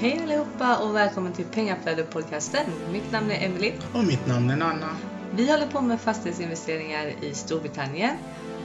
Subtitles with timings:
[0.00, 2.64] Hej allihopa och välkommen till Pengaflödet-podcasten.
[2.92, 3.72] Mitt namn är Emily.
[3.92, 4.86] Och mitt namn är Nanna.
[5.36, 8.16] Vi håller på med fastighetsinvesteringar i Storbritannien.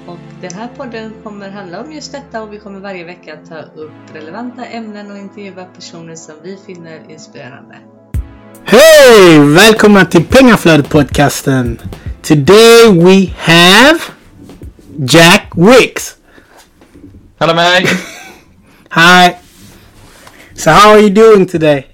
[0.07, 3.57] Och den här podden kommer handla om just detta och vi kommer varje vecka ta
[3.57, 7.75] upp relevanta ämnen och intervjua personer som vi finner inspirerande.
[8.63, 9.39] Hej!
[9.39, 11.79] Välkomna till Pengaflödet-podcasten.
[12.21, 14.00] Today we have
[14.97, 16.15] Jack Wicks.
[17.39, 17.88] Hello, mate.
[18.89, 19.43] Hi.
[20.55, 21.88] So how are you doing today?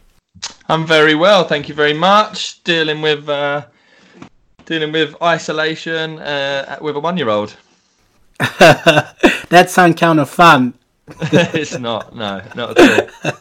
[0.68, 2.64] I'm very well, thank you very much.
[2.64, 3.66] Dealing with uh,
[4.66, 7.56] dealing with isolation uh, with a one-year-old.
[8.40, 10.74] that sounds kind of fun.
[11.32, 13.40] it's not, no, not at all.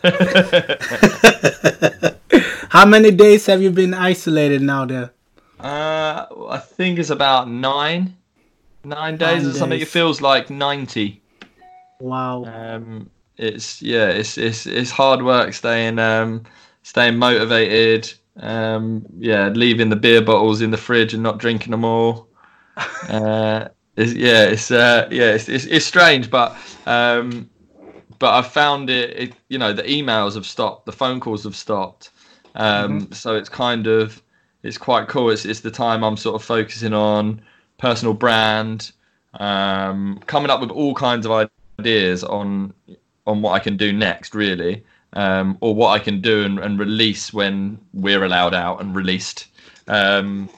[2.71, 5.13] How many days have you been isolated now, there?
[5.61, 8.17] Uh, I think it's about nine,
[8.85, 9.79] nine days nine or something.
[9.79, 9.89] Days.
[9.89, 11.21] It feels like ninety.
[12.01, 12.45] Wow.
[12.45, 16.45] Um, it's yeah, it's it's it's hard work staying um
[16.83, 18.13] staying motivated.
[18.41, 22.29] Um, yeah, leaving the beer bottles in the fridge and not drinking them all.
[23.09, 27.51] Uh, it's, yeah, it's uh, yeah, it's, it's, it's strange, but um,
[28.21, 29.35] but I've found it, it.
[29.49, 32.11] You know, the emails have stopped, the phone calls have stopped.
[32.55, 33.13] Um, mm-hmm.
[33.13, 34.23] so it's kind of
[34.63, 35.31] it's quite cool.
[35.31, 37.43] It's it's the time I'm sort of focusing on
[37.79, 38.93] personal brand,
[39.35, 41.49] um, coming up with all kinds of
[41.81, 42.73] ideas on
[43.29, 46.79] on what I can do next, really, um, or what I can do and, and,
[46.79, 49.47] release when we're allowed out and released.
[49.87, 50.49] Um,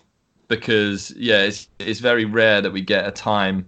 [0.48, 3.66] because yeah, it's it's very rare that we get a time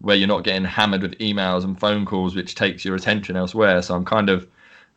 [0.00, 3.80] where you're not getting hammered with emails and phone calls, which takes your attention elsewhere.
[3.82, 4.46] So I'm kind of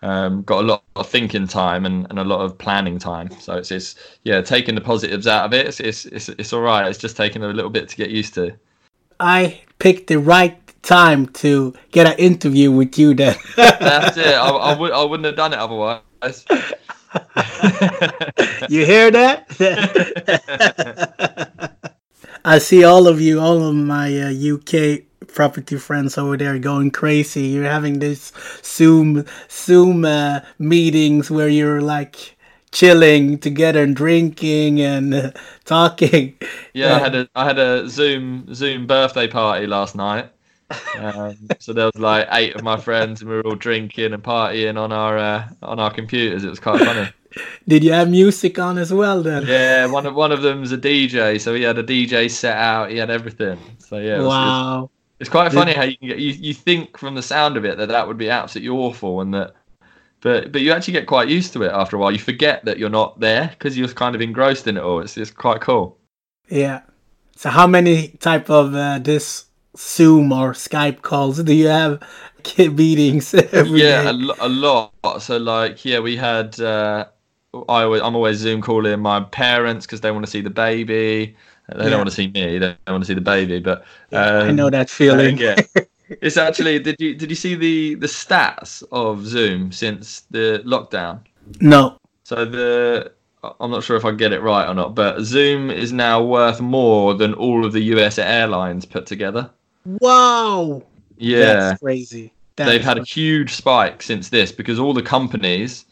[0.01, 3.29] um, got a lot of thinking time and, and a lot of planning time.
[3.39, 5.67] So it's, it's yeah, taking the positives out of it.
[5.67, 6.87] It's, it's it's it's all right.
[6.87, 8.53] It's just taking a little bit to get used to.
[9.19, 13.35] I picked the right time to get an interview with you then.
[13.55, 14.33] That's it.
[14.33, 16.01] I, I, would, I wouldn't have done it otherwise.
[18.69, 19.45] you hear that?
[22.45, 26.91] I see all of you, all of my uh, UK property friends over there going
[26.91, 27.47] crazy.
[27.47, 28.31] You're having this
[28.63, 32.37] Zoom Zoom uh, meetings where you're like
[32.71, 35.31] chilling together and drinking and uh,
[35.65, 36.37] talking.
[36.73, 40.31] Yeah, I had a I had a Zoom Zoom birthday party last night.
[40.97, 44.23] Um, so there was like eight of my friends, and we were all drinking and
[44.23, 46.43] partying on our uh, on our computers.
[46.43, 47.09] It was quite funny.
[47.67, 49.45] Did you have music on as well then?
[49.45, 52.89] Yeah, one of one of them's a DJ, so he had a DJ set out.
[52.89, 53.59] He had everything.
[53.79, 54.83] So yeah, it was, wow.
[54.83, 54.91] It's,
[55.21, 57.77] it's quite funny how you can get you, you think from the sound of it
[57.77, 59.53] that that would be absolutely awful, and that
[60.21, 62.11] but but you actually get quite used to it after a while.
[62.11, 64.99] You forget that you're not there because you're kind of engrossed in it all.
[64.99, 65.97] It's it's quite cool.
[66.49, 66.81] Yeah.
[67.35, 69.45] So how many type of uh, this
[69.77, 72.01] Zoom or Skype calls do you have
[72.43, 74.91] kid meetings yeah, a, a, lot.
[75.21, 76.59] So like, yeah, we had.
[76.59, 77.05] Uh,
[77.69, 81.35] I always, I'm always Zoom calling my parents because they want to see the baby.
[81.69, 81.89] They yeah.
[81.89, 82.57] don't want to see me.
[82.57, 83.59] They don't want to see the baby.
[83.59, 85.37] But um, I know that feeling.
[85.37, 85.55] yeah,
[86.09, 86.79] it's actually.
[86.79, 91.21] Did you did you see the the stats of Zoom since the lockdown?
[91.59, 91.97] No.
[92.23, 93.11] So the
[93.59, 96.59] I'm not sure if I get it right or not, but Zoom is now worth
[96.61, 99.49] more than all of the US airlines put together.
[99.87, 100.83] Wow.
[101.17, 101.53] Yeah.
[101.53, 102.33] That's crazy.
[102.57, 105.85] That They've had a huge spike since this because all the companies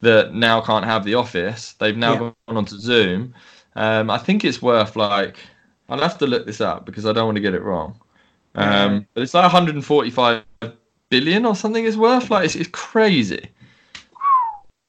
[0.00, 2.18] that now can't have the office, they've now yeah.
[2.18, 3.34] gone onto Zoom.
[3.76, 5.38] Um, I think it's worth like
[5.88, 7.98] I'll have to look this up because I don't want to get it wrong.
[8.54, 10.42] Um, but it's like 145
[11.08, 12.30] billion or something is worth.
[12.30, 13.48] Like it's, it's crazy.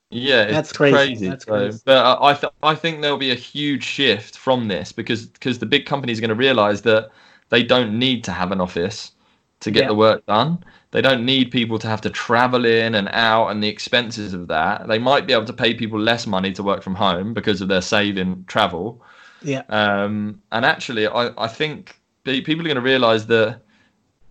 [0.09, 0.95] Yeah, it's That's crazy.
[0.95, 1.29] crazy.
[1.29, 1.79] That's so, crazy.
[1.85, 5.65] But I th- I think there'll be a huge shift from this because because the
[5.65, 7.11] big companies are going to realize that
[7.51, 9.11] they don't need to have an office
[9.59, 9.87] to get yeah.
[9.89, 10.63] the work done.
[10.91, 14.47] They don't need people to have to travel in and out and the expenses of
[14.47, 14.87] that.
[14.87, 17.67] They might be able to pay people less money to work from home because of
[17.67, 19.01] their saving travel.
[19.41, 19.63] Yeah.
[19.69, 23.61] Um, and actually, I, I think people are going to realize that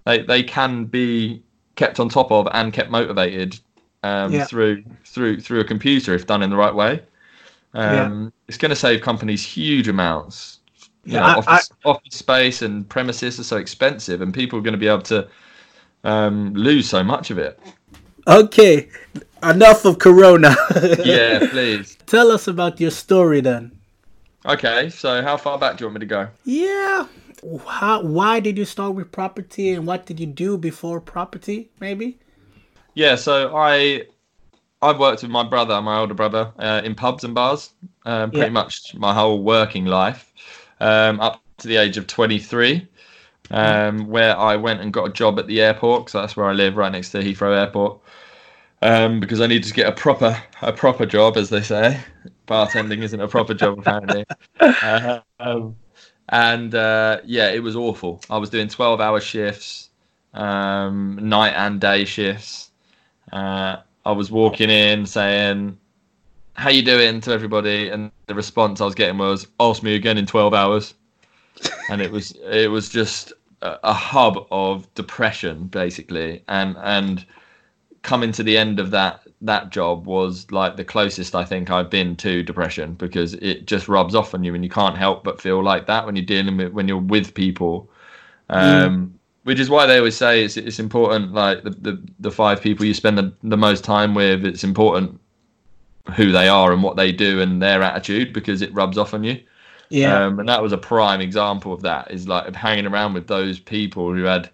[0.06, 1.42] they, they can be
[1.76, 3.58] kept on top of and kept motivated
[4.02, 4.44] um, yeah.
[4.44, 7.02] through through through a computer if done in the right way.
[7.75, 8.31] Um, yeah.
[8.49, 10.59] It's going to save companies huge amounts
[11.05, 14.62] yeah, know, I, office, I, office space and premises are so expensive, and people are
[14.62, 15.29] going to be able to
[16.05, 17.58] um, lose so much of it.
[18.26, 18.88] Okay,
[19.43, 20.55] enough of Corona.
[21.05, 21.97] yeah, please.
[22.06, 23.73] Tell us about your story then.
[24.47, 26.29] Okay, so how far back do you want me to go?
[26.44, 27.06] Yeah.
[27.67, 32.19] How, why did you start with property and what did you do before property, maybe?
[32.94, 34.05] Yeah, so I
[34.82, 37.70] I've worked with my brother, my older brother, uh, in pubs and bars,
[38.05, 38.53] um, pretty yeah.
[38.53, 40.31] much my whole working life
[40.81, 42.88] um, up to the age of 23,
[43.50, 46.53] um, where I went and got a job at the airport because that's where I
[46.53, 48.00] live, right next to Heathrow Airport.
[48.82, 52.00] um, because I needed to get a proper a proper job, as they say.
[52.49, 54.25] Bartending isn't a proper job apparently.
[54.82, 55.77] Uh, um,
[56.29, 58.23] and uh, yeah, it was awful.
[58.31, 59.91] I was doing twelve hour shifts,
[60.35, 62.73] um, night and day shifts.
[63.32, 65.79] Uh, I was walking in saying,
[66.60, 70.18] "How you doing?" to everybody, and the response I was getting was, "Ask me again
[70.18, 70.94] in twelve hours."
[71.90, 77.26] and it was it was just a, a hub of depression, basically, and and
[78.02, 81.90] coming to the end of that that job was like the closest I think I've
[81.90, 85.40] been to depression because it just rubs off on you and you can't help but
[85.40, 87.88] feel like that when you're dealing with when you're with people.
[88.48, 89.10] Um, mm.
[89.44, 92.84] Which is why they always say it's it's important like the, the, the five people
[92.84, 95.18] you spend the, the most time with it's important
[96.10, 99.24] who they are and what they do and their attitude because it rubs off on
[99.24, 99.40] you.
[99.90, 100.24] Yeah.
[100.24, 103.58] Um, and that was a prime example of that is like hanging around with those
[103.58, 104.50] people who had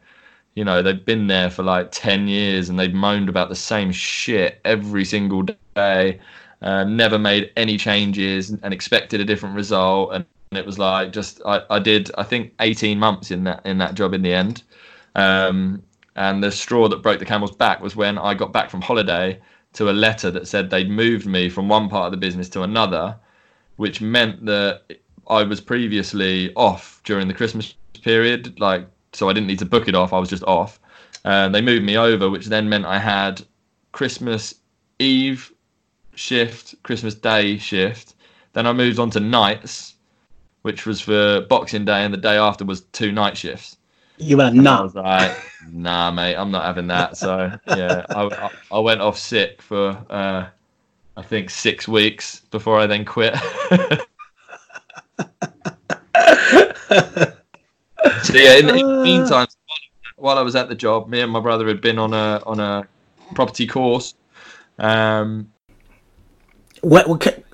[0.57, 3.93] you know they've been there for like 10 years and they've moaned about the same
[3.93, 5.43] shit every single
[5.75, 6.19] day
[6.63, 11.41] uh, never made any changes and expected a different result and it was like just
[11.45, 14.63] I, I did i think 18 months in that in that job in the end
[15.15, 15.83] um,
[16.17, 19.39] and the straw that broke the camel's back was when i got back from holiday
[19.77, 22.63] to a letter that said they'd moved me from one part of the business to
[22.63, 23.17] another
[23.77, 24.83] which meant that
[25.29, 28.87] i was previously off during the christmas period like
[29.17, 30.13] so I didn't need to book it off.
[30.13, 30.79] I was just off.
[31.25, 33.43] And they moved me over, which then meant I had
[33.93, 34.55] Christmas
[34.99, 35.53] Eve
[36.15, 38.15] shift, Christmas Day shift.
[38.53, 39.95] Then I moved on to nights,
[40.63, 43.76] which was for Boxing Day, and the day after was two night shifts.
[44.19, 44.81] You were not.
[44.81, 45.37] I was like,
[45.71, 47.17] nah, mate, I'm not having that.
[47.17, 50.47] So yeah, I, I went off sick for uh,
[51.17, 53.35] I think six weeks before I then quit.
[58.23, 59.47] so yeah, in, in the meantime,
[60.17, 62.61] while I was at the job, me and my brother had been on a on
[62.61, 62.87] a
[63.35, 64.15] property course.
[64.79, 65.53] Um,
[66.83, 67.45] what, what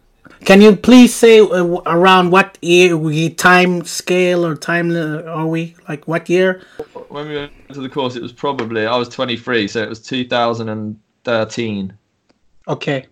[0.45, 5.47] can, you please say uh, around what year we time scale or time uh, are
[5.47, 6.63] we like what year?
[7.09, 10.01] When we went to the course, it was probably I was 23, so it was
[10.01, 11.93] 2013.
[12.69, 13.07] Okay.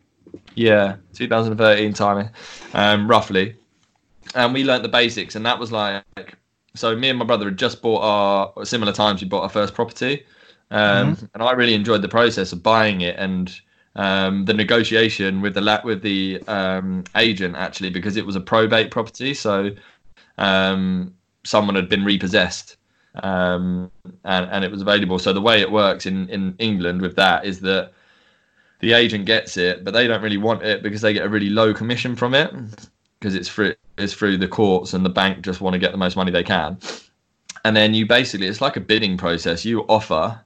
[0.54, 2.28] Yeah, 2013 timing,
[2.74, 3.56] um, roughly.
[4.34, 6.04] And we learnt the basics, and that was like
[6.74, 9.74] so me and my brother had just bought our similar times we bought our first
[9.74, 10.24] property
[10.70, 11.24] um, mm-hmm.
[11.34, 13.60] and i really enjoyed the process of buying it and
[13.96, 18.90] um, the negotiation with the with the um, agent actually because it was a probate
[18.90, 19.70] property so
[20.38, 21.14] um,
[21.44, 22.76] someone had been repossessed
[23.22, 23.90] um,
[24.24, 27.44] and, and it was available so the way it works in, in england with that
[27.44, 27.92] is that
[28.80, 31.50] the agent gets it but they don't really want it because they get a really
[31.50, 32.52] low commission from it
[33.20, 35.98] because it's through it's through the courts and the bank just want to get the
[35.98, 36.78] most money they can.
[37.64, 39.64] And then you basically it's like a bidding process.
[39.64, 40.40] You offer,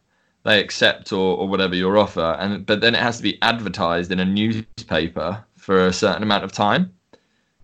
[0.44, 4.12] they accept or, or whatever your offer, and but then it has to be advertised
[4.12, 6.93] in a newspaper for a certain amount of time.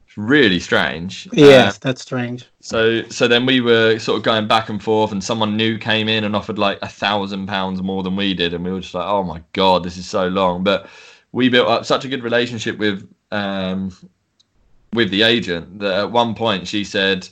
[0.07, 1.29] It's really strange.
[1.33, 2.47] Yes, uh, that's strange.
[2.61, 6.09] So so then we were sort of going back and forth, and someone new came
[6.09, 8.95] in and offered like a thousand pounds more than we did, and we were just
[8.95, 10.65] like, oh my god, this is so long.
[10.65, 10.89] But
[11.33, 13.93] we built up such a good relationship with um,
[14.95, 17.29] with the agent that at one point she said,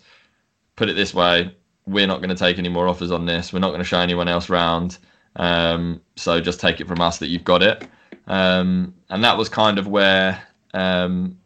[0.76, 1.54] "Put it this way,
[1.86, 3.52] we're not going to take any more offers on this.
[3.52, 4.98] We're not going to show anyone else round.
[5.38, 7.88] Um, so just take it from us that you've got it."
[8.26, 10.42] Um, and that was kind of where
[10.74, 11.38] um,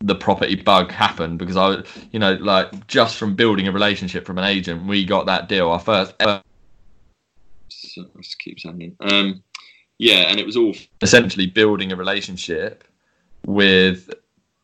[0.00, 1.82] the property bug happened because I,
[2.12, 5.70] you know, like just from building a relationship from an agent, we got that deal.
[5.70, 6.42] Our first ever.
[7.68, 8.04] So,
[8.38, 8.96] keeps happening.
[9.00, 9.42] Um,
[9.98, 12.84] yeah, and it was all essentially building a relationship
[13.46, 14.10] with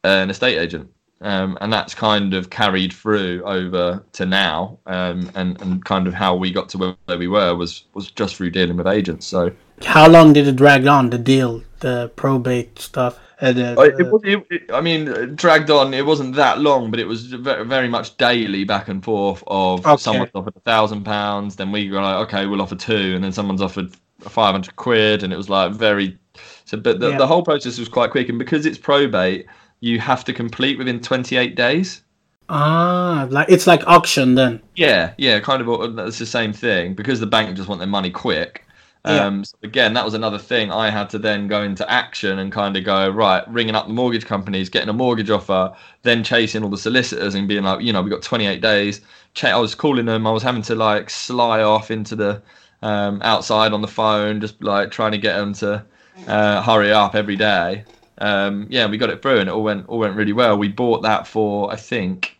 [0.04, 0.90] an estate agent.
[1.22, 6.14] Um, and that's kind of carried through over to now, um, and and kind of
[6.14, 9.26] how we got to where we were was was just through dealing with agents.
[9.26, 9.52] So,
[9.84, 13.18] how long did it drag on the deal, the probate stuff?
[13.42, 15.94] Uh, it, it, it, I mean, dragged on.
[15.94, 19.42] It wasn't that long, but it was very, very much daily back and forth.
[19.46, 19.96] Of okay.
[19.96, 23.32] someone's offered a thousand pounds, then we were like, okay, we'll offer two, and then
[23.32, 26.18] someone's offered five hundred quid, and it was like very.
[26.64, 27.18] So, but the, yeah.
[27.18, 29.46] the whole process was quite quick, and because it's probate
[29.80, 32.02] you have to complete within 28 days.
[32.48, 34.60] Ah, like it's like auction then.
[34.74, 35.98] Yeah, yeah, kind of.
[36.00, 38.64] It's the same thing because the bank just want their money quick.
[39.06, 39.24] Yeah.
[39.24, 42.52] Um, so again, that was another thing I had to then go into action and
[42.52, 46.62] kind of go right, ringing up the mortgage companies, getting a mortgage offer, then chasing
[46.62, 49.00] all the solicitors and being like, you know, we got 28 days.
[49.42, 50.26] I was calling them.
[50.26, 52.42] I was having to like sly off into the
[52.82, 55.84] um, outside on the phone, just like trying to get them to
[56.26, 57.84] uh, hurry up every day
[58.20, 60.56] um, yeah, we got it through, and it all went all went really well.
[60.58, 62.36] We bought that for I think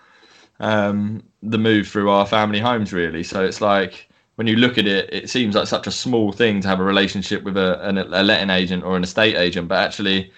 [0.60, 3.24] um, the move through our family homes really.
[3.24, 6.62] So it's like when you look at it, it seems like such a small thing
[6.62, 9.80] to have a relationship with a, an, a letting agent or an estate agent, but
[9.80, 10.32] actually.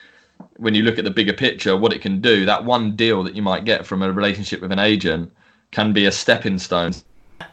[0.58, 3.36] When you look at the bigger picture, what it can do, that one deal that
[3.36, 5.32] you might get from a relationship with an agent
[5.72, 6.94] can be a stepping stone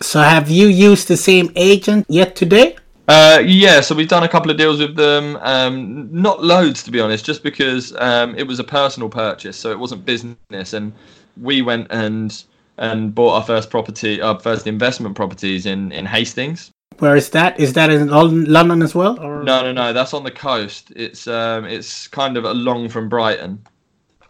[0.00, 2.76] So have you used the same agent yet today?
[3.08, 5.36] Uh, yeah, so we've done a couple of deals with them.
[5.42, 9.70] Um, not loads, to be honest, just because um, it was a personal purchase, so
[9.70, 10.72] it wasn't business.
[10.72, 10.92] And
[11.40, 12.42] we went and
[12.78, 16.70] and bought our first property, our first investment properties in in Hastings.
[16.98, 17.58] Where is that?
[17.58, 19.18] Is that in London as well?
[19.20, 19.42] Or?
[19.42, 20.92] No, no, no, that's on the coast.
[20.94, 23.66] It's um, it's kind of along from Brighton.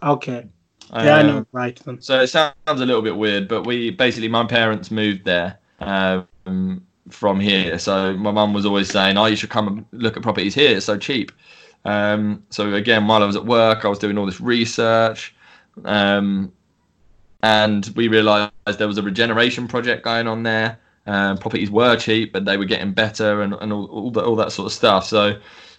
[0.03, 0.49] Okay.
[0.95, 1.47] Yeah, I Um, know.
[1.53, 1.81] Right.
[2.01, 6.83] So it sounds a little bit weird, but we basically my parents moved there um,
[7.09, 7.79] from here.
[7.79, 10.77] So my mum was always saying, "Oh, you should come and look at properties here.
[10.77, 11.33] It's so cheap."
[11.85, 15.35] Um, so again, while I was at work, I was doing all this research,
[15.85, 16.53] um,
[17.43, 20.79] and we realised there was a regeneration project going on there.
[21.07, 24.37] Um, properties were cheap, but they were getting better, and, and all, all, that, all
[24.37, 25.05] that sort of stuff.
[25.07, 25.37] So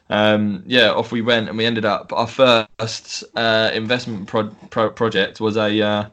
[0.10, 2.12] um, yeah, off we went, and we ended up.
[2.14, 6.06] Our first uh, investment pro- pro- project was a uh,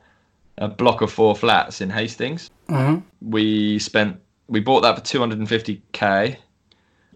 [0.59, 2.51] a block of four flats in Hastings.
[2.69, 3.03] Mhm.
[3.21, 6.39] We spent we bought that for two hundred and fifty k.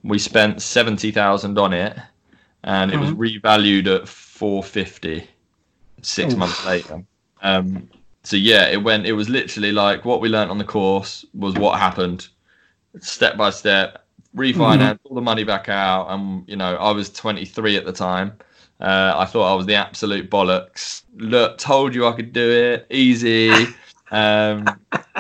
[0.03, 1.97] We spent seventy thousand on it,
[2.65, 5.27] and it was revalued at four fifty.
[6.03, 6.39] Six Oof.
[6.39, 7.03] months later.
[7.41, 7.89] Um,
[8.25, 9.07] so yeah, it went.
[9.07, 12.29] It was literally like what we learnt on the course was what happened,
[13.01, 14.04] step by step.
[14.37, 18.33] Refinance all the money back out, and you know I was 23 at the time.
[18.81, 21.03] Uh, I thought I was the absolute bollocks.
[21.17, 23.67] Look, told you I could do it, easy.
[24.11, 24.67] Um,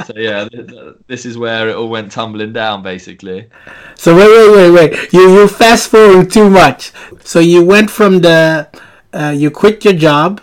[0.07, 3.49] so yeah, th- th- this is where it all went tumbling down, basically.
[3.97, 5.13] So wait, wait, wait, wait.
[5.13, 6.93] You you fast forward too much.
[7.25, 8.69] So you went from the,
[9.13, 10.41] uh, you quit your job,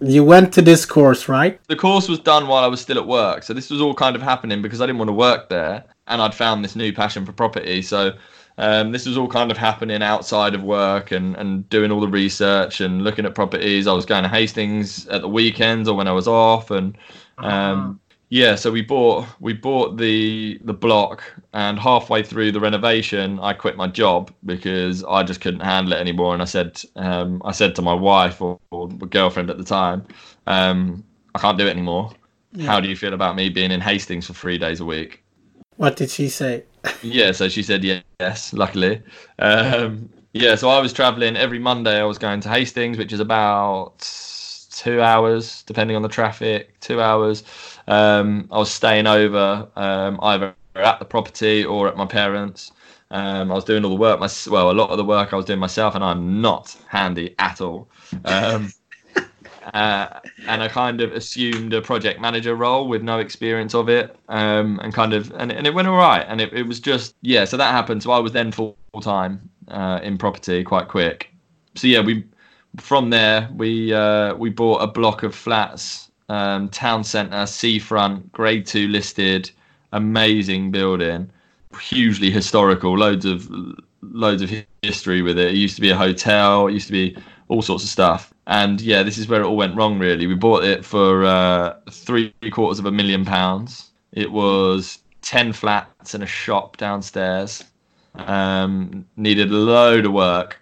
[0.00, 1.58] you went to this course, right?
[1.66, 3.42] the course was done while I was still at work.
[3.42, 6.20] So this was all kind of happening because I didn't want to work there and
[6.20, 7.82] I'd found this new passion for property.
[7.82, 8.12] So
[8.58, 12.08] um, this was all kind of happening outside of work and, and doing all the
[12.08, 13.86] research and looking at properties.
[13.86, 16.96] I was going to Hastings at the weekends or when I was off and
[17.38, 23.38] um, yeah, so we bought we bought the the block and halfway through the renovation
[23.40, 27.42] I quit my job because I just couldn't handle it anymore and I said um,
[27.44, 30.06] I said to my wife or, or girlfriend at the time
[30.46, 31.04] um,
[31.34, 32.12] I can't do it anymore.
[32.60, 35.22] How do you feel about me being in Hastings for three days a week?
[35.76, 36.64] What did she say?
[37.02, 39.02] Yeah, so she said yes, luckily.
[39.38, 42.00] Um, yeah, so I was traveling every Monday.
[42.00, 43.98] I was going to Hastings, which is about
[44.70, 47.44] two hours, depending on the traffic, two hours.
[47.86, 52.72] Um, I was staying over um, either at the property or at my parents'.
[53.10, 55.36] Um, I was doing all the work, my, well, a lot of the work I
[55.36, 57.88] was doing myself, and I'm not handy at all.
[58.24, 58.72] Um,
[59.72, 64.16] uh, and I kind of assumed a project manager role with no experience of it,
[64.28, 66.24] um, and kind of, and, and it went all right.
[66.28, 67.44] And it, it was just, yeah.
[67.44, 68.02] So that happened.
[68.02, 71.32] So I was then full time uh, in property quite quick.
[71.74, 72.24] So yeah, we
[72.76, 78.66] from there we uh, we bought a block of flats, um, town centre, seafront, grade
[78.66, 79.50] two listed,
[79.92, 81.30] amazing building,
[81.80, 83.48] hugely historical, loads of
[84.02, 84.50] loads of
[84.82, 85.52] history with it.
[85.52, 86.66] It used to be a hotel.
[86.66, 87.16] It used to be
[87.48, 88.31] all sorts of stuff.
[88.46, 89.98] And yeah, this is where it all went wrong.
[89.98, 93.90] Really, we bought it for uh, three quarters of a million pounds.
[94.12, 97.64] It was ten flats and a shop downstairs.
[98.14, 100.60] Um, needed a load of work,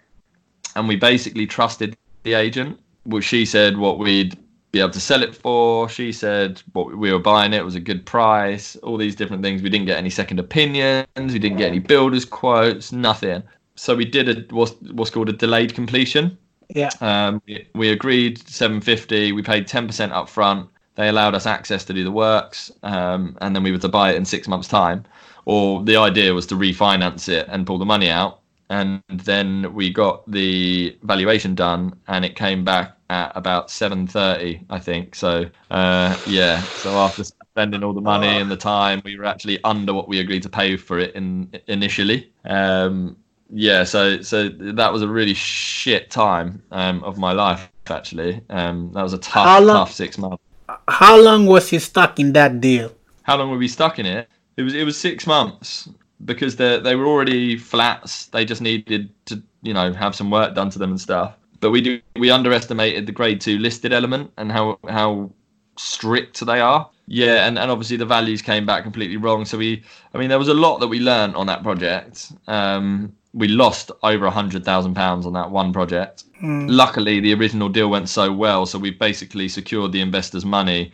[0.75, 2.79] and we basically trusted the agent.
[3.03, 4.37] Which she said what we'd
[4.71, 5.89] be able to sell it for.
[5.89, 8.75] She said what we were buying it was a good price.
[8.77, 9.63] All these different things.
[9.63, 11.07] We didn't get any second opinions.
[11.17, 12.91] We didn't get any builders quotes.
[12.91, 13.41] Nothing.
[13.75, 16.37] So we did a what's what's called a delayed completion.
[16.75, 16.89] Yeah.
[17.01, 19.31] Um, we, we agreed 750.
[19.31, 20.69] We paid 10% up front.
[20.95, 24.11] They allowed us access to do the works, um, and then we were to buy
[24.11, 25.05] it in six months' time.
[25.45, 28.41] Or the idea was to refinance it and pull the money out.
[28.69, 34.79] And then we got the valuation done, and it came back at about 7:30, I
[34.79, 35.15] think.
[35.15, 36.61] So uh, yeah.
[36.61, 40.19] So after spending all the money and the time, we were actually under what we
[40.19, 42.31] agreed to pay for it in initially.
[42.45, 43.17] Um,
[43.51, 47.69] yeah, so so that was a really shit time um, of my life.
[47.89, 50.41] Actually, um, that was a tough, long- tough six months.
[50.87, 52.91] how long was he stuck in that deal?
[53.23, 54.29] How long were we stuck in it?
[54.55, 55.89] It was it was six months
[56.23, 58.27] because they they were already flats.
[58.27, 61.35] They just needed to you know have some work done to them and stuff.
[61.59, 65.31] But we do we underestimated the grade two listed element and how how
[65.77, 66.89] strict they are.
[67.07, 69.43] Yeah, and, and obviously the values came back completely wrong.
[69.43, 72.31] So we, I mean, there was a lot that we learned on that project.
[72.47, 76.23] Um, we lost over a hundred thousand pounds on that one project.
[76.43, 76.67] Mm.
[76.69, 80.91] Luckily, the original deal went so well, so we basically secured the investors' money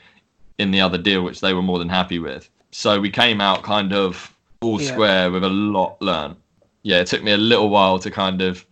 [0.57, 2.49] in the other deal, which they were more than happy with.
[2.71, 4.91] So we came out kind of all Yeah.
[4.91, 6.35] square with a lot learned.
[6.83, 8.65] Yeah, it took me a little while to kind of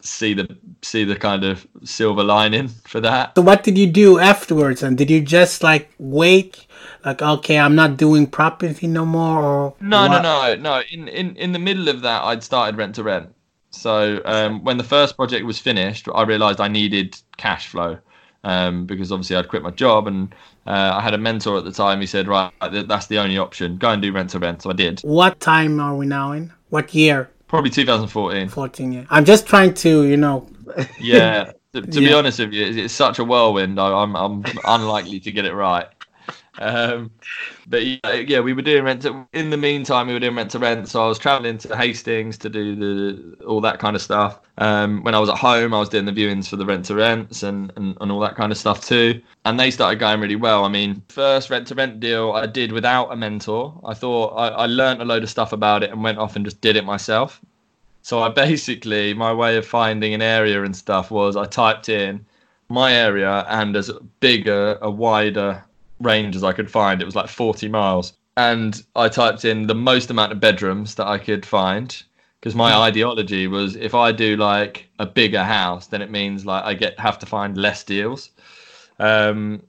[0.00, 0.48] see the
[0.82, 3.36] see the kind of silver lining for that.
[3.36, 4.82] So what did you do afterwards?
[4.82, 6.66] And did you just like wait,
[7.04, 9.42] like okay, I'm not doing property no more?
[9.42, 10.22] Or No, what?
[10.22, 10.82] no, no, no.
[10.90, 13.34] In, in in the middle of that, I'd started rent to rent.
[13.70, 17.98] So um, when the first project was finished, I realised I needed cash flow
[18.44, 20.34] um, because obviously I'd quit my job, and
[20.66, 22.00] uh, I had a mentor at the time.
[22.00, 23.78] He said, "Right, that's the only option.
[23.78, 25.00] Go and do rent to rent." So I did.
[25.00, 26.52] What time are we now in?
[26.70, 27.30] What year?
[27.48, 28.48] Probably 2014.
[28.48, 29.06] 14 years.
[29.10, 30.48] I'm just trying to, you know.
[30.98, 31.52] Yeah.
[31.74, 33.78] to to be honest with you, it's, it's such a whirlwind.
[33.78, 35.86] I, I'm I'm unlikely to get it right.
[36.58, 37.10] Um,
[37.66, 39.02] but yeah, yeah, we were doing rent.
[39.02, 40.88] To, in the meantime, we were doing rent to rent.
[40.88, 44.40] So I was traveling to Hastings to do the all that kind of stuff.
[44.58, 46.94] Um, when I was at home, I was doing the viewings for the rent to
[46.94, 49.20] rents and, and and all that kind of stuff too.
[49.44, 50.64] And they started going really well.
[50.64, 53.80] I mean, first rent to rent deal I did without a mentor.
[53.84, 56.44] I thought I, I learned a load of stuff about it and went off and
[56.44, 57.40] just did it myself.
[58.02, 62.26] So I basically my way of finding an area and stuff was I typed in
[62.68, 63.90] my area and as
[64.20, 65.64] big a, a wider
[66.02, 67.00] range as I could find.
[67.00, 68.12] It was like 40 miles.
[68.36, 72.02] And I typed in the most amount of bedrooms that I could find
[72.40, 76.64] because my ideology was if I do like a bigger house, then it means like
[76.64, 78.30] I get have to find less deals.
[78.98, 79.62] Um,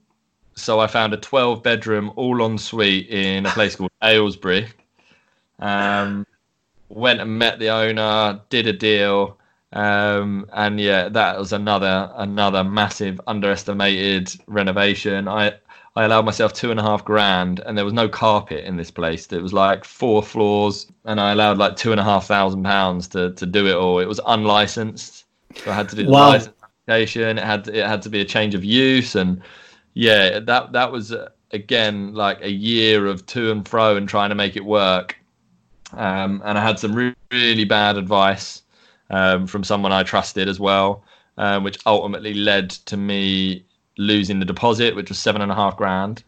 [0.56, 4.68] so I found a 12 bedroom all en suite in a place called Aylesbury.
[5.60, 6.26] Um,
[6.88, 9.38] went and met the owner, did a deal,
[9.72, 15.28] um, and yeah, that was another another massive underestimated renovation.
[15.28, 15.54] I
[15.96, 18.90] I allowed myself two and a half grand, and there was no carpet in this
[18.90, 19.32] place.
[19.32, 23.08] It was like four floors, and I allowed like two and a half thousand pounds
[23.08, 24.00] to to do it all.
[24.00, 25.24] It was unlicensed,
[25.62, 26.16] so I had to do the Wow.
[26.16, 27.38] license application.
[27.38, 29.40] It had it had to be a change of use, and
[29.94, 34.30] yeah, that that was uh, again like a year of to and fro and trying
[34.30, 35.16] to make it work.
[35.92, 38.62] Um, and I had some re- really bad advice
[39.10, 41.04] um, from someone I trusted as well,
[41.38, 43.64] um, which ultimately led to me
[43.96, 46.24] losing the deposit, which was seven and a half grand.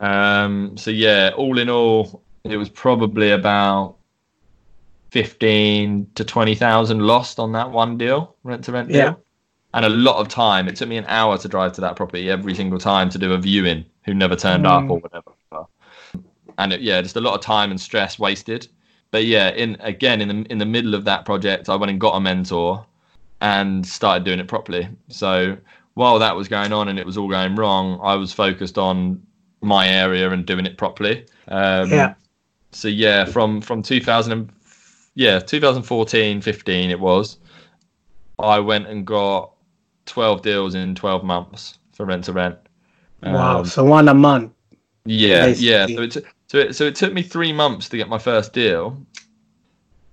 [0.00, 3.96] Um, so yeah, all in all, it was probably about
[5.10, 9.20] fifteen to twenty thousand lost on that one deal, rent to rent deal,
[9.74, 10.68] and a lot of time.
[10.68, 13.32] It took me an hour to drive to that property every single time to do
[13.32, 14.90] a viewing who never turned up Mm.
[14.90, 15.32] or whatever.
[16.58, 18.68] And it, yeah, just a lot of time and stress wasted.
[19.10, 22.00] But yeah, in again in the in the middle of that project, I went and
[22.00, 22.84] got a mentor
[23.40, 24.88] and started doing it properly.
[25.08, 25.56] So
[25.96, 29.22] while that was going on and it was all going wrong, I was focused on
[29.62, 31.24] my area and doing it properly.
[31.48, 32.14] Um, Yeah.
[32.72, 34.52] So yeah, from from 2000 and,
[35.14, 37.38] yeah 2014 15 it was.
[38.38, 39.52] I went and got
[40.04, 42.58] 12 deals in 12 months for rent to rent.
[43.22, 43.60] Wow.
[43.60, 44.52] Um, so one a month.
[45.06, 45.86] yeah, yeah.
[45.86, 48.52] So it, t- so it so it took me three months to get my first
[48.52, 49.00] deal,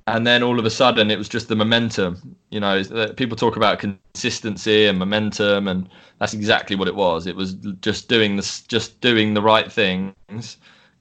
[0.08, 2.36] and then all of a sudden it was just the momentum.
[2.50, 2.84] You know,
[3.16, 5.90] people talk about consistency and momentum, and
[6.20, 7.26] that's exactly what it was.
[7.26, 10.58] It was just doing this, just doing the right things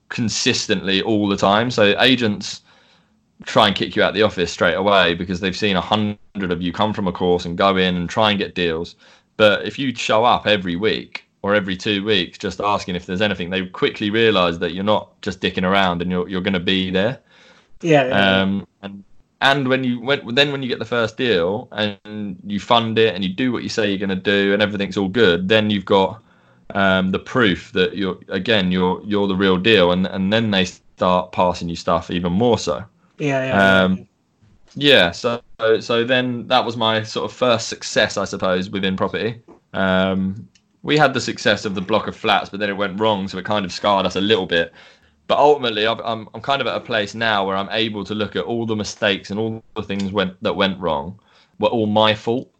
[0.08, 1.70] consistently all the time.
[1.70, 2.60] So agents
[3.44, 6.62] try and kick you out the office straight away because they've seen a hundred of
[6.62, 8.94] you come from a course and go in and try and get deals.
[9.36, 13.20] But if you show up every week or every two weeks just asking if there's
[13.20, 16.60] anything, they quickly realise that you're not just dicking around and you're you're going to
[16.60, 17.18] be there.
[17.82, 18.06] Yeah.
[18.06, 18.42] yeah.
[18.42, 19.04] Um, and
[19.40, 23.14] and when you when, then when you get the first deal and you fund it
[23.14, 25.70] and you do what you say you're going to do and everything's all good, then
[25.70, 26.22] you've got
[26.74, 30.64] um, the proof that you're again you're you're the real deal, and and then they
[30.64, 32.84] start passing you stuff even more so.
[33.18, 33.46] yeah.
[33.46, 33.82] Yeah.
[33.82, 34.06] Um,
[34.74, 35.42] yeah, so
[35.80, 39.40] so then that was my sort of first success, I suppose, within property.
[39.74, 40.48] Um,
[40.82, 43.38] we had the success of the block of flats, but then it went wrong, so
[43.38, 44.72] it kind of scarred us a little bit.
[45.28, 48.14] But ultimately, I've, I'm I'm kind of at a place now where I'm able to
[48.14, 51.18] look at all the mistakes and all the things went that went wrong
[51.58, 52.50] were all my fault.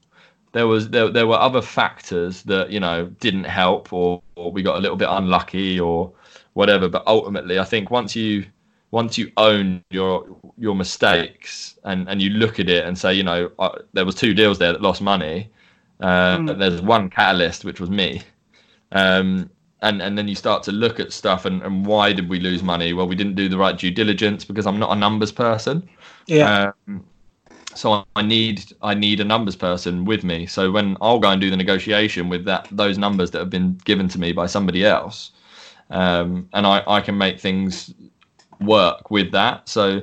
[0.53, 4.63] There was there there were other factors that you know didn't help, or, or we
[4.63, 6.13] got a little bit unlucky, or
[6.55, 6.89] whatever.
[6.89, 8.47] But ultimately, I think once you
[8.91, 10.25] once you own your
[10.59, 14.15] your mistakes and and you look at it and say, you know, uh, there was
[14.15, 15.51] two deals there that lost money.
[16.01, 16.59] Uh, Mm.
[16.59, 18.23] There's one catalyst, which was me.
[18.93, 19.51] Um,
[19.83, 22.63] and and then you start to look at stuff and, and why did we lose
[22.63, 22.93] money?
[22.93, 25.89] Well, we didn't do the right due diligence because I'm not a numbers person.
[26.27, 26.73] Yeah.
[26.87, 27.05] Um,
[27.75, 30.47] so I need I need a numbers person with me.
[30.47, 33.79] So when I'll go and do the negotiation with that those numbers that have been
[33.85, 35.33] given to me by somebody else,
[35.91, 37.93] um, and I, I can make things
[38.61, 39.69] work with that.
[39.69, 40.03] So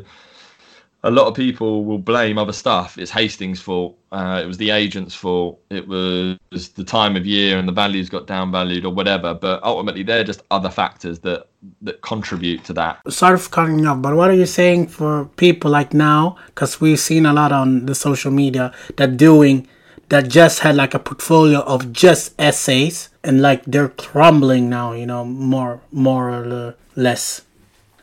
[1.04, 2.98] a lot of people will blame other stuff.
[2.98, 3.98] It's Hastings' fault.
[4.12, 5.62] Uh, it was the agent's fault.
[5.70, 6.38] It was
[6.76, 9.34] the time of year and the values got downvalued or whatever.
[9.34, 11.48] But ultimately, they're just other factors that
[11.82, 13.00] that contribute to that.
[13.12, 16.38] Sorry for cutting you off, but what are you saying for people like now?
[16.48, 19.68] Because we've seen a lot on the social media that doing
[20.10, 24.92] that just had like a portfolio of just SAs and like they're crumbling now.
[24.92, 27.42] You know, more more or less.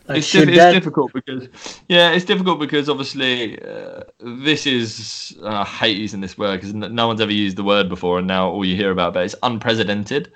[0.09, 1.49] Like, it's, diff- it's difficult because
[1.89, 6.75] yeah it's difficult because obviously uh, this is uh, i hate using this word because
[6.75, 9.37] no one's ever used the word before and now all you hear about it is
[9.43, 10.33] unprecedented.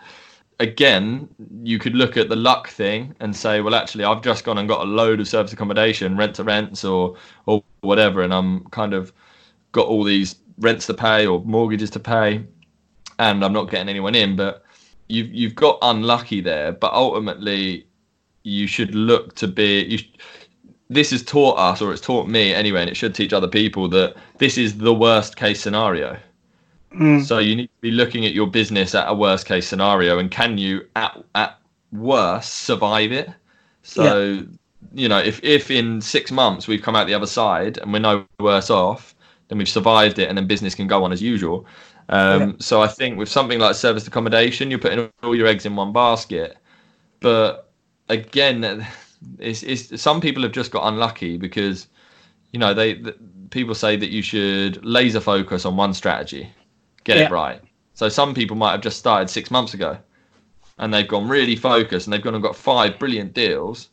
[0.59, 1.29] Again
[1.63, 4.69] you could look at the luck thing and say well actually i've just gone and
[4.69, 8.93] got a load of service accommodation rent to rents or or whatever and i'm kind
[8.93, 9.11] of
[9.73, 12.45] got all these rents to pay or mortgages to pay
[13.19, 14.65] and i'm not getting anyone in but
[15.11, 16.73] you've you've got unlucky there.
[16.73, 17.87] But ultimately
[18.43, 19.99] you should look to be you
[20.89, 23.89] this has taught us or it's taught me anyway and it should teach other people
[23.89, 26.19] that this is the worst case scenario
[26.93, 27.25] mm.
[27.25, 30.31] so you need to be looking at your business at a worst case scenario and
[30.31, 31.59] can you at at
[31.93, 33.31] worst survive it
[33.83, 34.43] so yeah.
[34.93, 37.99] you know if if in six months we've come out the other side and we're
[37.99, 39.15] no worse off
[39.49, 41.67] then we've survived it and then business can go on as usual
[42.09, 42.53] um, yeah.
[42.59, 45.93] so i think with something like service accommodation you're putting all your eggs in one
[45.93, 46.57] basket
[47.21, 47.70] but
[48.11, 48.87] again,
[49.39, 51.87] it's, it's, some people have just got unlucky because
[52.53, 53.15] you know they the,
[53.51, 56.51] people say that you should laser focus on one strategy,
[57.05, 57.27] get yeah.
[57.27, 57.63] it right.
[57.95, 59.97] So some people might have just started six months ago,
[60.79, 63.89] and they've gone really focused, and they've gone and got five brilliant deals,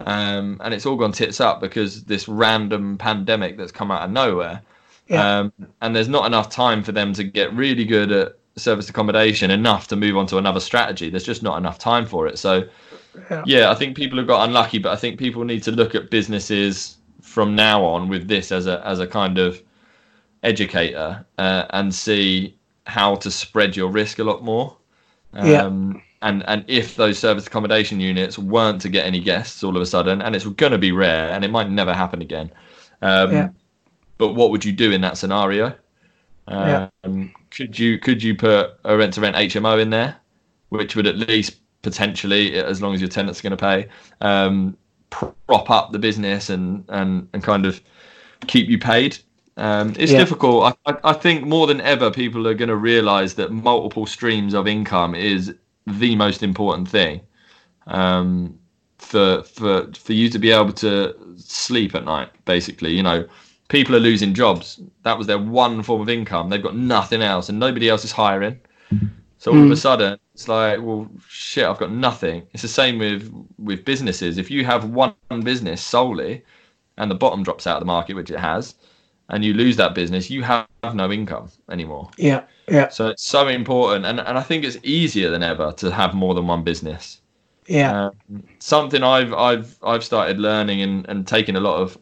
[0.00, 4.10] um, and it's all gone tits up because this random pandemic that's come out of
[4.10, 4.62] nowhere.
[5.08, 5.40] Yeah.
[5.40, 9.50] Um, and there's not enough time for them to get really good at service accommodation
[9.50, 11.10] enough to move on to another strategy.
[11.10, 12.38] There's just not enough time for it.
[12.38, 12.68] So
[13.30, 13.42] yeah.
[13.46, 16.10] yeah, I think people have got unlucky, but I think people need to look at
[16.10, 19.60] businesses from now on with this as a as a kind of
[20.42, 24.76] educator uh, and see how to spread your risk a lot more.
[25.32, 26.00] Um, yeah.
[26.22, 29.86] And and if those service accommodation units weren't to get any guests all of a
[29.86, 32.50] sudden, and it's going to be rare, and it might never happen again.
[33.02, 33.48] Um, yeah.
[34.16, 35.74] But what would you do in that scenario?
[36.46, 37.26] Um, yeah.
[37.50, 40.16] Could you could you put a rent to rent HMO in there,
[40.70, 43.88] which would at least potentially, as long as your tenants are going to pay,
[44.20, 44.76] um,
[45.10, 47.80] prop up the business and, and, and kind of
[48.48, 49.16] keep you paid.
[49.56, 50.18] Um, it's yeah.
[50.18, 50.76] difficult.
[50.86, 54.66] I, I think more than ever, people are going to realize that multiple streams of
[54.66, 55.54] income is
[55.86, 57.20] the most important thing
[57.86, 58.58] um,
[58.98, 62.30] for for for you to be able to sleep at night.
[62.44, 63.24] Basically, you know,
[63.68, 64.80] people are losing jobs.
[65.02, 66.48] That was their one form of income.
[66.48, 68.58] They've got nothing else, and nobody else is hiring.
[69.38, 69.64] So all mm.
[69.64, 69.78] of a hmm.
[69.78, 72.42] sudden, it's like, well, shit, I've got nothing.
[72.52, 74.36] It's the same with with businesses.
[74.36, 76.44] If you have one business solely,
[76.98, 78.74] and the bottom drops out of the market, which it has,
[79.28, 82.10] and you lose that business, you have no income anymore.
[82.16, 82.88] Yeah, yeah.
[82.88, 86.34] So it's so important, and and I think it's easier than ever to have more
[86.34, 87.20] than one business.
[87.68, 88.06] Yeah.
[88.06, 91.96] Um, something I've I've I've started learning and and taking a lot of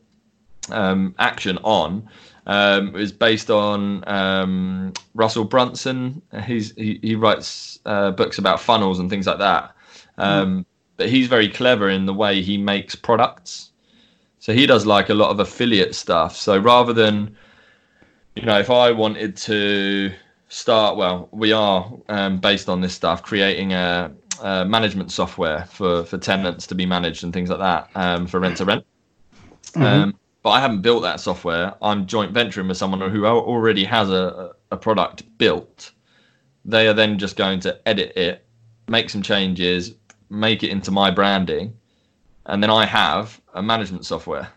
[0.70, 2.08] um, action on
[2.46, 6.22] um, is based on um, Russell Brunson.
[6.44, 9.74] He's he, he writes uh, books about funnels and things like that.
[10.18, 10.64] Um, mm.
[10.96, 13.70] But he's very clever in the way he makes products.
[14.38, 16.36] So he does like a lot of affiliate stuff.
[16.36, 17.36] So rather than,
[18.34, 20.12] you know, if I wanted to
[20.48, 26.04] start, well, we are um, based on this stuff, creating a, a, management software for
[26.04, 28.84] for tenants to be managed and things like that um, for rent to rent.
[29.74, 29.82] Mm-hmm.
[29.82, 31.74] Um, but I haven't built that software.
[31.80, 35.92] I'm joint venturing with someone who already has a, a product built.
[36.64, 38.44] They are then just going to edit it,
[38.88, 39.94] make some changes,
[40.30, 41.74] make it into my branding,
[42.46, 44.48] and then I have a management software.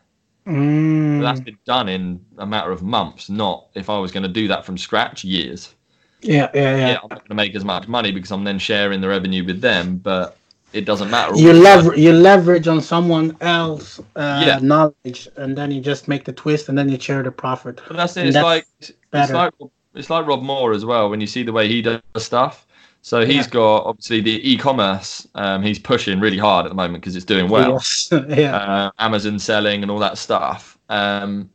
[0.47, 1.21] Mm.
[1.21, 4.47] That's been done in a matter of months, not if I was going to do
[4.47, 5.73] that from scratch, years.
[6.21, 6.87] Yeah, yeah, yeah.
[6.87, 9.43] yeah I'm not going to make as much money because I'm then sharing the revenue
[9.43, 10.37] with them, but
[10.73, 11.35] it doesn't matter.
[11.35, 14.59] You lever you leverage on someone else uh, yeah.
[14.61, 17.81] knowledge, and then you just make the twist, and then you share the profit.
[17.87, 18.27] But that's it.
[18.27, 19.53] It's that's like it's like
[19.93, 21.09] it's like Rob Moore as well.
[21.09, 22.65] When you see the way he does stuff,
[23.01, 23.51] so he's yeah.
[23.51, 25.27] got obviously the e-commerce.
[25.35, 27.73] Um, he's pushing really hard at the moment because it's doing well.
[27.73, 28.09] Yes.
[28.29, 28.55] yeah.
[28.55, 30.77] Uh, Amazon selling and all that stuff.
[30.89, 31.49] Um,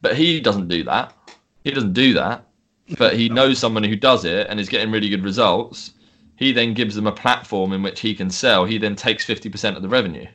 [0.00, 1.14] but he doesn't do that.
[1.62, 2.46] He doesn't do that.
[2.98, 5.92] But he knows someone who does it and is getting really good results
[6.36, 8.64] he then gives them a platform in which he can sell.
[8.64, 10.26] He then takes fifty percent of the revenue.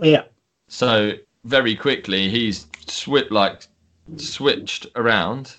[0.00, 0.24] Yeah.
[0.68, 1.12] So
[1.44, 3.66] very quickly he's swi- like
[4.16, 5.56] switched around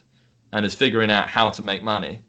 [0.54, 2.22] and is figuring out how to make money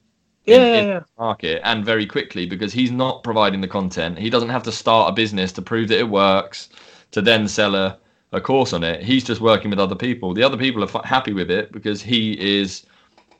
[0.45, 0.99] Yeah, in- yeah, in yeah.
[1.01, 4.19] the market and very quickly because he's not providing the content.
[4.19, 6.69] He doesn't have to start a business to prove that it works
[7.13, 7.99] to then sell a,
[8.33, 9.03] a course on it.
[9.03, 10.35] He's just working with other people.
[10.35, 12.85] The other people are f- happy with it because he is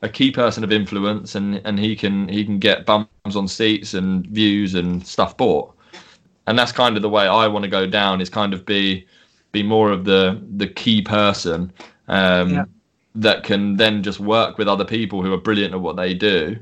[0.03, 3.93] a key person of influence and, and he can he can get bums on seats
[3.95, 5.75] and views and stuff bought.
[6.45, 9.07] And that's kind of the way I want to go down is kind of be
[9.51, 11.71] be more of the the key person
[12.07, 12.65] um, Yeah.
[13.15, 16.57] that can then just work with other people who are brilliant at what they do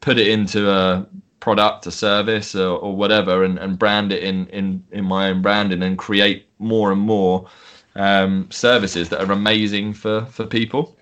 [0.00, 1.06] put it into a
[1.40, 5.42] product, a service, or, or whatever, and, and brand it in, in, in my own
[5.42, 7.48] branding and create more and more
[7.96, 10.96] um, services that are amazing for, for people.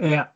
[0.00, 0.26] Yeah.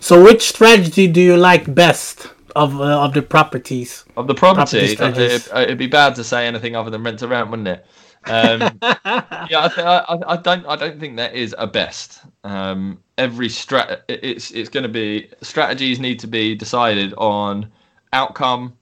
[0.00, 4.04] So, which strategy do you like best of uh, of the properties?
[4.16, 7.28] Of the property, Property it, it'd be bad to say anything other than rent to
[7.28, 7.86] rent, wouldn't it?
[8.26, 10.66] Um, yeah, I, th- I, I don't.
[10.66, 12.20] I don't think there is a best.
[12.42, 17.70] Um, every strat, it's it's going to be strategies need to be decided on
[18.12, 18.74] outcome,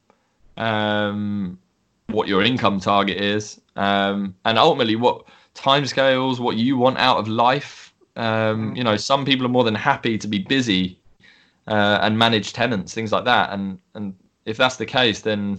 [0.57, 1.59] um,
[2.07, 7.29] what your income target is, um, and ultimately what timescales, what you want out of
[7.29, 7.82] life.
[8.17, 10.99] Um, you know, some people are more than happy to be busy
[11.67, 13.53] uh, and manage tenants, things like that.
[13.53, 15.59] And and if that's the case, then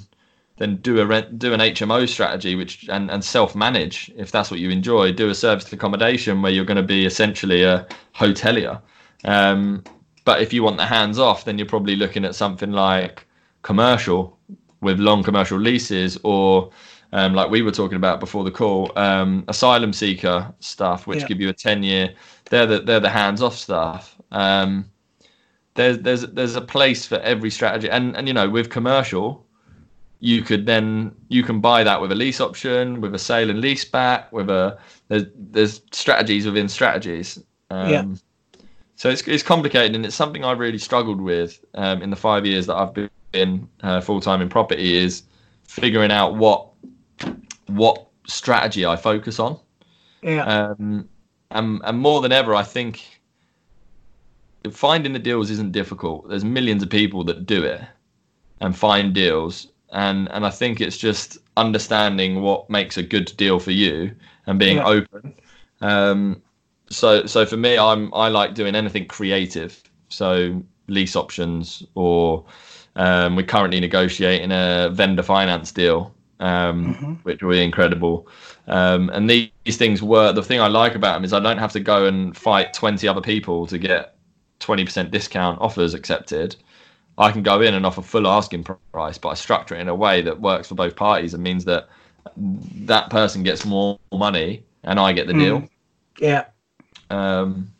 [0.57, 4.51] then do a rent, do an HMO strategy, which and, and self manage if that's
[4.51, 5.11] what you enjoy.
[5.11, 8.81] Do a serviced accommodation where you're going to be essentially a hotelier.
[9.25, 9.83] Um,
[10.25, 13.25] but if you want the hands off, then you're probably looking at something like
[13.61, 14.37] commercial
[14.81, 16.69] with long commercial leases or
[17.13, 21.27] um, like we were talking about before the call, um, asylum seeker stuff, which Yeah.
[21.27, 22.13] give you a ten year.
[22.49, 24.17] They're the they're the hands off stuff.
[24.31, 24.89] Um,
[25.75, 29.45] there's there's there's a place for every strategy, and and you know with commercial,
[30.19, 33.61] you could then you can buy that with a lease option, with a sale and
[33.61, 37.37] lease back, with a there's there's strategies within strategies.
[37.69, 38.03] Um, Yeah.
[38.95, 42.45] So it's it's complicated, and it's something I've really struggled with um, in the five
[42.45, 45.23] years that I've been uh, full time in property is
[45.67, 46.72] figuring out what
[47.67, 49.59] what strategy I focus on.
[50.21, 50.45] Yeah.
[50.45, 51.09] Um,
[51.51, 53.21] and, and more than ever, I think
[54.71, 56.29] finding the deals isn't difficult.
[56.29, 57.81] There's millions of people that do it
[58.61, 59.67] and find deals.
[59.91, 64.15] And, and I think it's just understanding what makes a good deal for you
[64.47, 64.85] and being Yeah.
[64.85, 65.33] open.
[65.81, 66.41] Um,
[66.89, 69.81] so so for me, I'm I like doing anything creative.
[70.09, 72.45] So lease options, or
[72.95, 78.27] um, we're currently negotiating a vendor finance deal, um, which will be incredible.
[78.67, 80.35] Um, and these, these things work.
[80.35, 83.07] The thing I like about them is I don't have to go and fight 20
[83.07, 84.15] other people to get
[84.59, 86.57] 20% discount offers accepted.
[87.17, 89.95] I can go in and offer full asking price, but I structure it in a
[89.95, 91.87] way that works for both parties and means that
[92.35, 95.69] that person gets more money and I get the deal.
[96.19, 96.45] Yeah.
[97.09, 97.71] Um,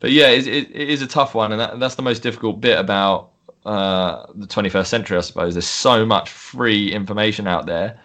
[0.00, 2.60] but yeah, it, it, it is a tough one, and that, that's the most difficult
[2.60, 3.30] bit about
[3.66, 5.54] uh, the 21st century, I suppose.
[5.54, 7.98] There's so much free information out there,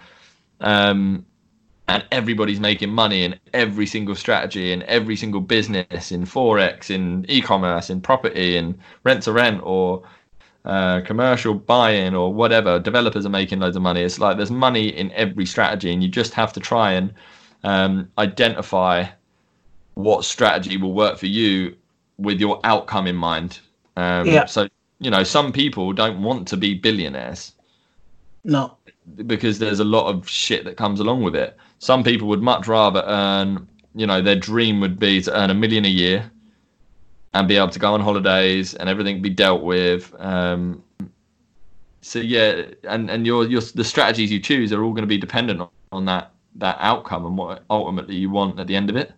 [0.61, 1.25] um,
[1.87, 7.25] and everybody's making money in every single strategy, in every single business, in forex, in
[7.27, 10.03] e-commerce, in property, in rent to rent, or
[10.63, 12.79] uh, commercial buy-in, or whatever.
[12.79, 14.01] Developers are making loads of money.
[14.01, 17.13] It's like there's money in every strategy, and you just have to try and
[17.63, 19.05] um, identify
[19.95, 21.75] what strategy will work for you
[22.17, 23.59] with your outcome in mind.
[23.97, 24.45] Um, Yeah.
[24.45, 24.69] So,
[24.99, 27.53] you know, some people don't want to be billionaires
[28.43, 28.77] No.
[29.25, 31.57] Because there's a lot of shit that comes along with it.
[31.79, 35.53] Some people would much rather earn, you know, their dream would be to earn a
[35.53, 36.31] million a year
[37.33, 40.13] and be able to go on holidays and everything be dealt with.
[40.19, 40.83] Um,
[42.01, 45.17] so yeah, and and your your the strategies you choose are all going to be
[45.17, 48.95] dependent on, on that that outcome and what ultimately you want at the end of
[48.95, 49.13] it.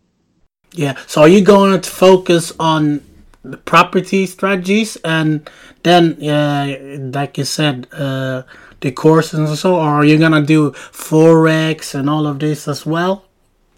[0.74, 0.98] Yeah.
[1.08, 3.04] So are you going to focus on
[3.44, 5.50] the property strategies and
[5.84, 6.78] then, uh,
[7.14, 8.44] like you said, uh,
[8.84, 12.86] the courses and so, or are you gonna do forex and all of this as
[12.86, 13.26] well?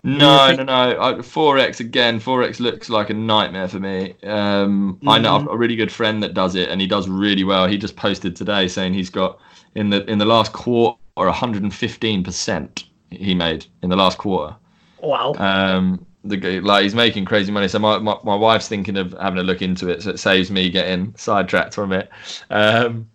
[0.03, 0.95] No, no, no.
[1.23, 2.19] Forex again.
[2.19, 4.13] Forex looks like a nightmare for me.
[4.21, 7.09] Um, I know I've got a really good friend that does it, and he does
[7.09, 7.65] really well.
[7.65, 9.39] He just posted today saying he's got
[9.73, 14.55] in the in the last quarter or 115 percent he made in the last quarter.
[15.01, 15.33] Wow.
[15.37, 17.67] Um, the like he's making crazy money.
[17.67, 20.51] So my, my my wife's thinking of having a look into it, so it saves
[20.51, 22.09] me getting sidetracked from it.
[22.51, 23.09] Um,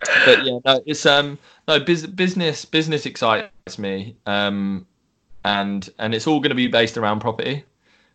[0.00, 4.16] but yeah, no, it's um no bus- business business excites me.
[4.26, 4.86] Um,
[5.44, 7.64] and and it's all going to be based around property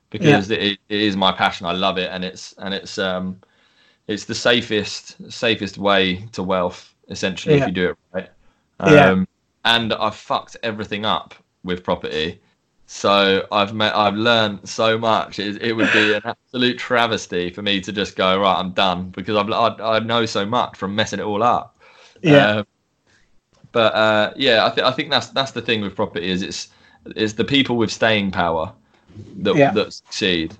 [0.09, 1.65] because it, it is my passion.
[1.65, 3.39] I love it, and it's and it's um
[4.07, 7.61] it's the safest safest way to wealth essentially Yeah.
[7.61, 8.29] if you do it right.
[8.79, 9.25] Um, Yeah.
[9.65, 12.41] And I fucked everything up with property.
[12.93, 15.39] So I've met, I've learned so much.
[15.39, 18.59] It, it would be an absolute travesty for me to just go right.
[18.59, 21.75] I'm done because I've, I, I know so much from messing it all up.
[22.21, 22.57] Yeah.
[22.57, 22.67] Um,
[23.71, 26.69] but uh, yeah, I, th- I think that's that's the thing with property is it's
[27.15, 28.71] it's the people with staying power
[29.37, 29.71] that Yeah.
[29.71, 30.55] that succeed.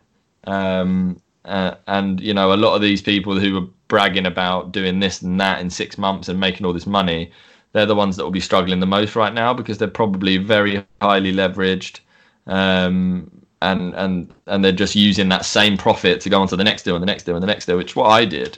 [0.46, 5.00] Um, uh, and you know, a lot of these people who are bragging about doing
[5.00, 7.32] this and that in six months and making all this money,
[7.74, 10.84] they're the ones that will be struggling the most right now because they're probably very
[11.00, 12.00] highly leveraged.
[12.48, 16.64] Um, and and and they're just using that same profit to go on to the
[16.64, 18.58] next deal and the next deal and the next deal, which is what I did.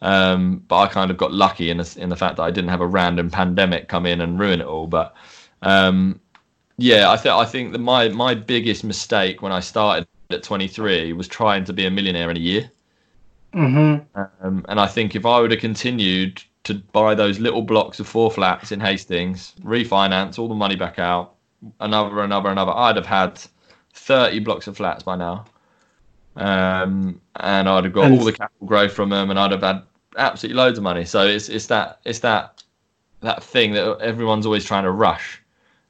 [0.00, 2.70] Um, but I kind of got lucky in the, in the fact that I didn't
[2.70, 4.86] have a random pandemic come in and ruin it all.
[4.86, 5.14] But
[5.62, 6.20] um,
[6.76, 11.12] yeah, I think I think that my my biggest mistake when I started at 23
[11.12, 12.70] was trying to be a millionaire in a year.
[13.54, 14.20] Mm-hmm.
[14.46, 18.08] Um, and I think if I would have continued to buy those little blocks of
[18.08, 21.33] four flats in Hastings, refinance all the money back out,
[21.80, 23.40] another, another, another, I'd have had
[23.94, 25.44] 30 blocks of flats by now.
[26.36, 29.62] Um, and I'd have got And- all the capital growth from them, and I'd have
[29.62, 29.82] had
[30.16, 31.04] absolutely loads of money.
[31.04, 32.62] So it's it's that it's that
[33.20, 35.40] that thing that everyone's always trying to rush.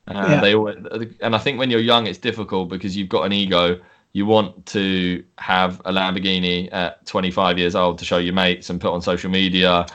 [0.07, 0.41] Uh, Yeah.
[0.41, 0.77] They always,
[1.23, 3.81] and I think when you're young, it's difficult because you've got an ego.
[4.13, 8.81] You want to have a Lamborghini at 25 years old to show your mates and
[8.81, 9.87] put on social media,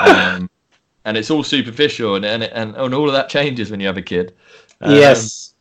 [0.00, 0.48] um,
[1.04, 3.98] and it's all superficial, and and, and and all of that changes when you have
[3.98, 4.34] a kid.
[4.80, 5.54] Um, yes.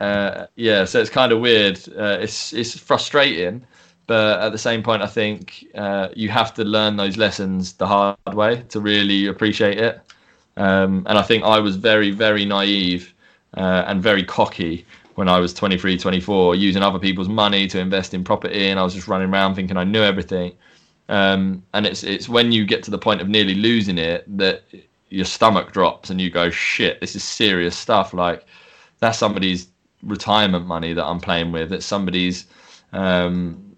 [0.00, 1.78] uh, yeah, so it's kind of weird.
[1.96, 3.64] Uh, it's it's frustrating,
[4.06, 7.86] but at the same point, I think uh, you have to learn those lessons the
[7.86, 10.00] hard way to really appreciate it.
[10.56, 13.14] Um, and I think I was very, very naive
[13.56, 18.14] uh, and very cocky when I was 23, 24, using other people's money to invest
[18.14, 20.52] in property, and I was just running around thinking I knew everything.
[21.08, 24.64] Um, and it's it's when you get to the point of nearly losing it that
[25.10, 28.14] your stomach drops and you go, shit, this is serious stuff.
[28.14, 28.46] Like
[29.02, 29.68] that's somebody's
[30.04, 31.72] retirement money that I'm playing with.
[31.72, 32.46] It's somebody's,
[32.92, 33.76] um,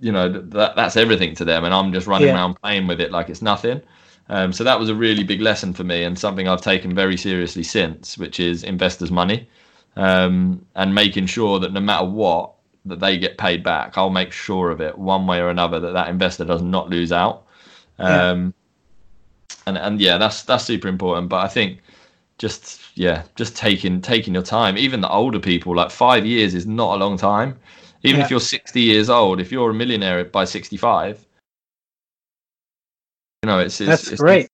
[0.00, 2.34] you know, that that's everything to them, and I'm just running Yeah.
[2.34, 3.80] around playing with it like it's nothing.
[4.28, 7.16] Um, so that was a really big lesson for me, and something I've taken very
[7.16, 9.48] seriously since, which is investors' money,
[9.96, 12.52] um, and making sure that no matter what,
[12.84, 13.96] that they get paid back.
[13.96, 17.12] I'll make sure of it one way or another that that investor does not lose
[17.12, 17.46] out.
[17.98, 18.30] Yeah.
[18.30, 18.54] Um,
[19.66, 21.28] and and yeah, that's that's super important.
[21.28, 21.80] But I think
[22.38, 24.76] just yeah, just taking taking your time.
[24.78, 27.58] Even the older people, like five years is not a long time.
[28.02, 28.24] Even Yeah.
[28.24, 31.24] if you're 60 years old, if you're a millionaire by 65,
[33.42, 34.48] you know it's, it's That's it's, great.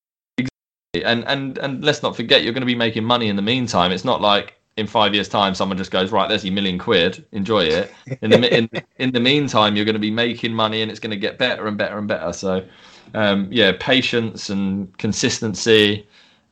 [0.93, 3.91] and and and let's not forget you're going to be making money in the meantime.
[3.93, 7.25] It's not like in five years' time someone just goes right, there's your million quid,
[7.31, 7.93] enjoy it.
[8.21, 11.11] In the in, in the meantime, you're going to be making money, and it's going
[11.11, 12.33] to get better and better and better.
[12.33, 12.65] So,
[13.13, 16.05] um, yeah, patience and consistency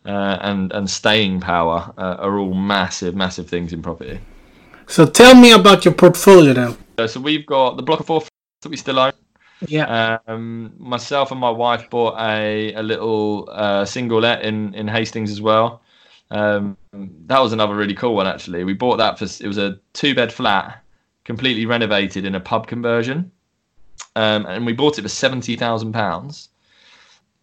[0.05, 4.19] uh, and and staying power uh, are all massive, massive things in property.
[4.87, 6.77] So tell me about your portfolio then.
[6.97, 9.13] Uh, so we've got the block of four flats that we still own.
[9.67, 10.17] Yeah.
[10.27, 15.31] Um, myself and my wife bought a, a little uh, single let in, in Hastings
[15.31, 15.81] as well.
[16.31, 16.77] Um,
[17.27, 18.63] that was another really cool one actually.
[18.63, 20.83] We bought that for it was a two bed flat,
[21.25, 23.31] completely renovated in a pub conversion,
[24.15, 26.49] um, and we bought it for seventy thousand pounds.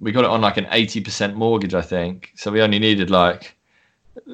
[0.00, 2.32] We got it on like an eighty percent mortgage, I think.
[2.36, 3.56] So we only needed like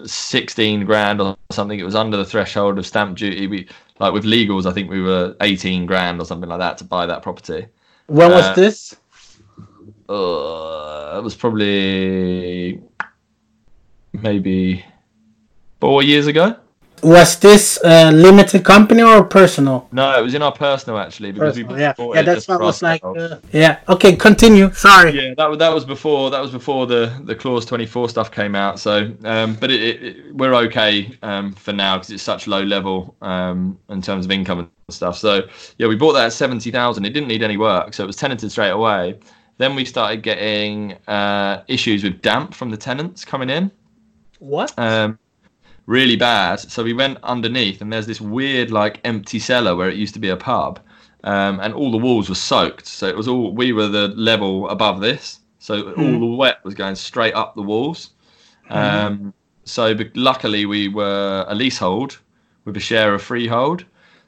[0.05, 1.79] sixteen grand or something.
[1.79, 3.47] It was under the threshold of stamp duty.
[3.47, 6.85] We like with legals, I think we were eighteen grand or something like that to
[6.85, 7.67] buy that property.
[8.07, 8.97] When was uh, this?
[10.09, 12.83] Uh, it was probably
[14.13, 14.85] maybe
[15.81, 16.57] four years ago.
[17.05, 19.87] Was this a limited company or personal?
[19.93, 21.95] No, it was in our personal actually because Personal, we yeah.
[21.99, 23.05] Yeah, that's what was like.
[23.05, 23.81] Uh, yeah.
[23.91, 24.73] Okay, continue.
[24.73, 25.11] Sorry.
[25.13, 28.31] Yeah, that was that was before that was before the the clause twenty four stuff
[28.31, 28.81] came out.
[28.81, 32.63] So, um, but it, it, it- we're okay um, for now because it's such low
[32.63, 35.17] level um, in terms of income and stuff.
[35.19, 35.43] So,
[35.79, 37.05] yeah, we bought that at seventy thousand.
[37.05, 39.19] It didn't need any work, so it was tenanted straight away.
[39.59, 43.71] Then we started getting uh, issues with damp from the tenants coming in.
[44.39, 44.73] What?
[44.79, 45.19] um,
[45.87, 46.61] really bad.
[46.61, 50.21] So we went underneath, and there's this weird, like, empty cellar where it used to
[50.21, 50.81] be a pub,
[51.25, 52.87] um, and all the walls were soaked.
[52.87, 56.75] So it was all we were the level above this, so all the wet was
[56.75, 58.11] going straight up the walls.
[58.71, 62.19] Um, so be- luckily we were a leasehold
[62.65, 63.85] with a share of freehold,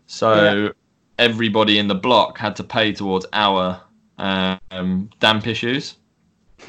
[0.06, 0.72] so
[1.18, 3.80] everybody in the block had to pay towards our
[4.18, 5.96] um, damp issues.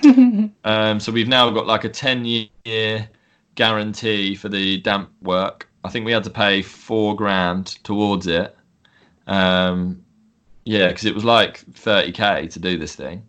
[0.64, 3.10] Um, so we've now got like a 10 year
[3.58, 5.68] guarantee for the damp work.
[5.84, 8.56] I think we had to pay four grand towards it.
[9.26, 10.04] Um,
[10.64, 13.24] yeah, because it was like 30k to do this thing.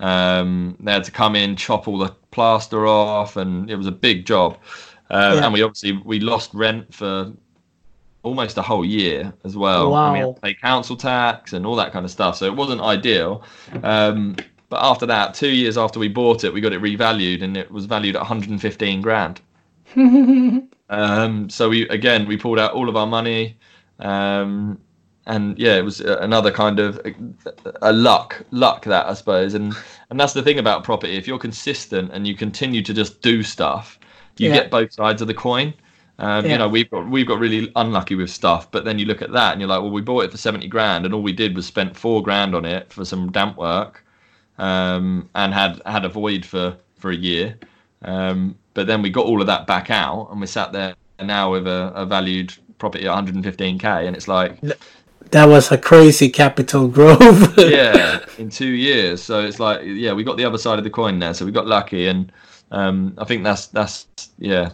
[0.00, 3.92] Um, they had to come in, chop all the plaster off, and it was a
[3.92, 4.58] big job.
[5.10, 5.44] Um, Yeah.
[5.44, 7.32] And we obviously we lost rent for
[8.22, 9.90] almost a whole year as well.
[10.06, 12.36] And we had to pay council tax and all that kind of stuff.
[12.36, 13.42] So it wasn't ideal.
[13.82, 14.36] Um,
[14.70, 17.70] but after that, two years after we bought it, we got it revalued, and it
[17.70, 19.40] was valued at 115 grand.
[20.90, 23.56] Um, so we again we pulled out all of our money,
[24.00, 24.78] um,
[25.26, 27.14] and yeah, it was another kind of a,
[27.82, 29.74] a luck luck that I suppose, and
[30.10, 31.16] and that's the thing about property.
[31.16, 33.98] If you're consistent and you continue to just do stuff,
[34.36, 34.52] you Yeah.
[34.52, 35.72] get both sides of the coin.
[36.18, 36.52] Um, Yeah.
[36.52, 39.32] You know, we've got we've got really unlucky with stuff, but then you look at
[39.32, 41.56] that and you're like, well, we bought it for seventy grand, and all we did
[41.56, 44.04] was spent four grand on it for some damp work,
[44.58, 47.58] um, and had had a void for for a year.
[48.02, 51.52] Um, but then we got all of that back out, and we sat there now
[51.52, 54.60] with a, a valued property at 115k, and it's like,
[55.30, 57.58] That was a crazy capital growth.
[57.58, 59.22] yeah, in two years.
[59.22, 61.34] So it's like, yeah, we got the other side of the coin there.
[61.34, 62.30] So we got lucky, and
[62.70, 64.06] um, I think that's that's
[64.38, 64.70] yeah,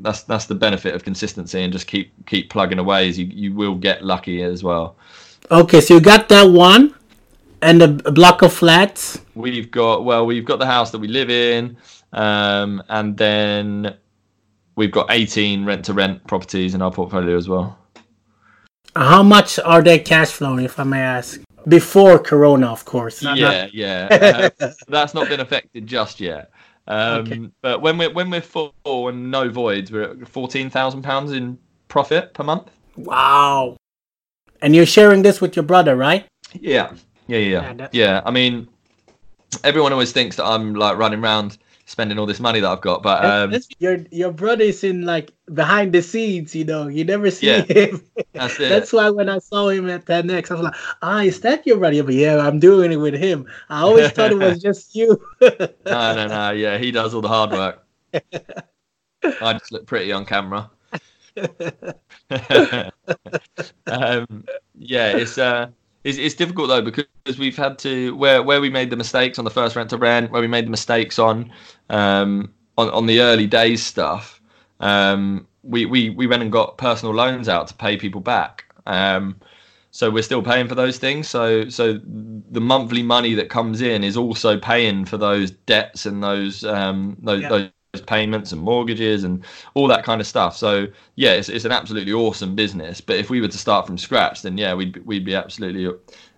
[0.00, 3.08] that's that's the benefit of consistency and just keep keep plugging away.
[3.08, 4.96] Is you you will get lucky as well.
[5.50, 6.94] Okay, so you got that one,
[7.62, 9.20] and a, a block of flats.
[9.34, 11.76] We've got well, we've got the house that we live in,
[12.12, 13.96] um, and then
[14.76, 17.78] we've got 18 rent to rent properties in our portfolio as well.
[18.96, 21.40] How much are they cash flowing, if I may ask?
[21.66, 23.22] Before Corona, of course.
[23.22, 24.48] Not- yeah, not- yeah.
[24.60, 26.50] Uh, that's not been affected just yet.
[26.86, 27.50] Um, Okay.
[27.60, 31.58] But when we're when we're full and no voids, we're at fourteen thousand pounds in
[31.88, 32.70] profit per month.
[32.96, 33.76] Wow.
[34.62, 36.26] And you're sharing this with your brother, right?
[36.54, 36.92] Yeah,
[37.26, 37.88] yeah, yeah, Yeah, yeah.
[37.92, 38.22] yeah.
[38.24, 38.68] I mean,
[39.62, 43.02] everyone always thinks that I'm like running around spending all this money that I've got,
[43.02, 46.86] but um, your your brother is in like behind the scenes, you know.
[46.88, 47.62] You never see Yeah.
[47.62, 48.02] him.
[48.34, 48.68] that's it.
[48.68, 51.78] That's why when I saw him at 10X, I was like, ah, is that your
[51.78, 52.02] brother?
[52.04, 53.46] But yeah, I'm doing it with him.
[53.68, 55.18] I always thought it was just you.
[55.40, 56.50] no, no, no.
[56.50, 57.84] Yeah, he does all the hard work.
[59.40, 60.70] I just look pretty on camera.
[63.86, 65.68] um, yeah, it's uh,
[66.08, 69.44] it's, it's difficult though because we've had to where where we made the mistakes on
[69.44, 71.52] the first rent to rent, where we made the mistakes on
[71.90, 74.40] um, on on the early days stuff.
[74.80, 78.64] Um, we, we we went and got personal loans out to pay people back.
[78.86, 79.36] Um,
[79.90, 81.28] so we're still paying for those things.
[81.28, 86.22] So so the monthly money that comes in is also paying for those debts and
[86.22, 87.48] those um, those, Yeah.
[87.48, 87.70] those
[88.00, 89.44] payments and mortgages and
[89.74, 90.56] all that kind of stuff.
[90.56, 90.86] So
[91.16, 93.00] yeah, it's, it's an absolutely awesome business.
[93.00, 95.92] But if we were to start from scratch, then yeah, we'd we'd be absolutely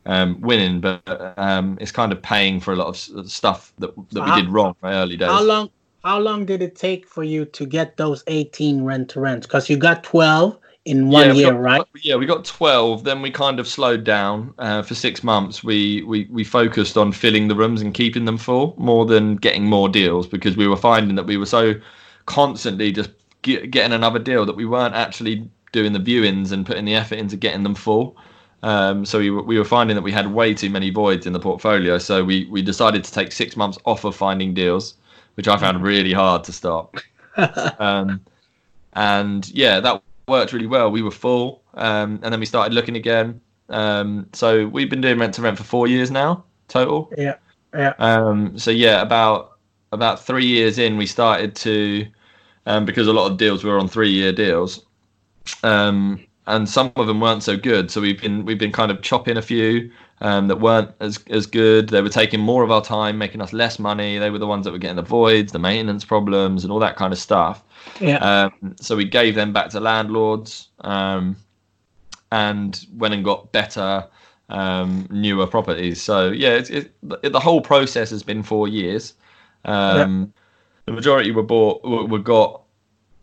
[0.06, 0.80] um, winning.
[0.80, 1.02] But
[1.36, 4.48] um, it's kind of paying for a lot of stuff that that we How- did
[4.48, 5.28] wrong in early days.
[5.28, 5.70] how long
[6.02, 9.42] how long did it take for you to get those 18 rent to rent?
[9.42, 10.58] Because you got 12
[10.90, 11.82] in one yeah, year, got- right?
[12.02, 13.04] Yeah, we got twelve.
[13.04, 15.62] Then we kind of slowed down uh, for six months.
[15.62, 19.64] We, we we focused on filling the rooms and keeping them full more than getting
[19.64, 21.74] more deals because we were finding that we were so
[22.26, 23.10] constantly just
[23.42, 27.18] get, getting another deal that we weren't actually doing the viewings and putting the effort
[27.18, 28.16] into getting them full.
[28.62, 31.32] Um, so we were, we were finding that we had way too many voids in
[31.32, 31.98] the portfolio.
[31.98, 34.94] So we, we decided to take six months off of finding deals,
[35.34, 36.96] which I found really hard to stop.
[37.78, 38.20] um,
[38.94, 40.90] and yeah, that worked really well.
[40.90, 43.40] We were full, um, and then we started looking again.
[43.68, 47.12] Um, so we've been doing rent to rent for four years now total.
[47.18, 47.34] Yeah.
[47.74, 47.92] Yeah.
[47.98, 49.58] Um, so yeah, about
[49.92, 52.06] about three years in, we started to
[52.66, 54.84] um, because a lot of deals were on three year deals,
[55.62, 57.90] um, and some of them weren't so good.
[57.90, 59.90] So we've been we've been kind of chopping a few
[60.20, 61.88] um, that weren't as as good.
[61.88, 64.18] They were taking more of our time, making us less money.
[64.18, 66.96] They were the ones that were getting the voids, the maintenance problems, and all that
[66.96, 67.62] kind of stuff.
[68.00, 68.18] Yeah.
[68.18, 71.36] Um, so we gave them back to landlords um,
[72.30, 74.06] and went and got better,
[74.48, 76.02] um, newer properties.
[76.02, 79.14] So yeah, it's, it, the whole process has been four years.
[79.64, 80.32] Um,
[80.86, 82.62] The majority were bought were, were got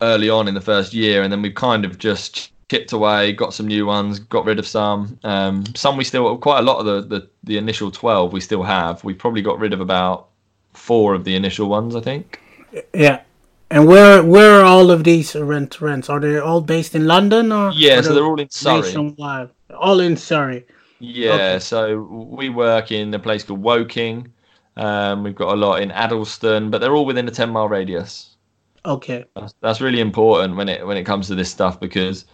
[0.00, 3.54] early on in the first year, and then we kind of just chipped away, got
[3.54, 5.18] some new ones, got rid of some.
[5.24, 8.62] Um, some we still quite a lot of the, the the initial twelve we still
[8.62, 9.02] have.
[9.04, 10.28] We probably got rid of about
[10.74, 12.40] four of the initial ones, I think.
[12.94, 13.22] Yeah.
[13.70, 16.08] And where where are all of these rent rents?
[16.08, 17.70] Are they all based in London or?
[17.72, 18.80] Yeah, so they they're all in Surrey.
[18.80, 19.50] nationwide?
[19.76, 20.66] All in Surrey.
[21.00, 21.58] Yeah, Okay.
[21.60, 24.32] so we work in a place called Woking.
[24.76, 28.36] Um, we've got a lot in Addlestone, but they're all within a ten mile radius.
[28.86, 29.24] Okay.
[29.36, 32.24] That's, that's really important when it when it comes to this stuff because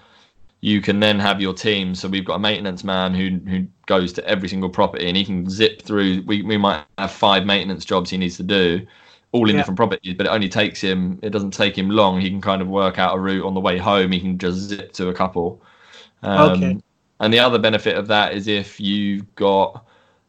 [0.65, 1.95] you can then have your team.
[1.95, 5.23] So we've got a maintenance man who who goes to every single property and he
[5.23, 6.23] can zip through.
[6.27, 8.87] We we might have five maintenance jobs he needs to do,
[9.33, 9.59] all in Yeah.
[9.59, 11.19] different properties, but it only takes him.
[11.23, 12.19] It doesn't take him long.
[12.19, 14.11] He can kind of work out a route on the way home.
[14.13, 15.61] He can just zip to a couple.
[16.23, 16.81] Um, Okay.
[17.21, 19.87] And the other benefit of that is if you've got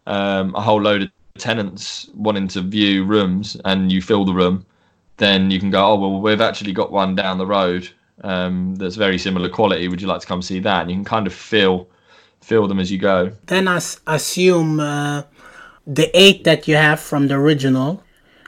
[0.07, 4.65] um, a whole load of tenants wanting to view rooms and you fill the room,
[5.17, 7.89] then you can go, oh well, we've actually got one down the road
[8.23, 9.87] um, that's very similar quality.
[9.87, 10.81] Would you like to come see that?
[10.81, 11.87] And you can kind of feel
[12.41, 13.31] feel them as you go.
[13.47, 15.23] Then I s- assume uh,
[15.87, 18.03] the eight that you have from the original,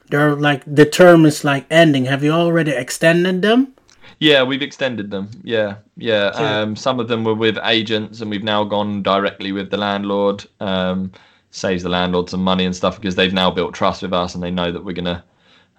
[0.09, 2.05] they're like the term is like ending.
[2.05, 3.73] Have you already extended them?
[4.19, 5.29] Yeah, we've extended them.
[5.43, 6.27] Yeah, yeah.
[6.33, 10.45] Um, some of them were with agents, and we've now gone directly with the landlord.
[10.59, 11.11] Um,
[11.51, 14.43] saves the landlord some money and stuff because they've now built trust with us, and
[14.43, 15.23] they know that we're gonna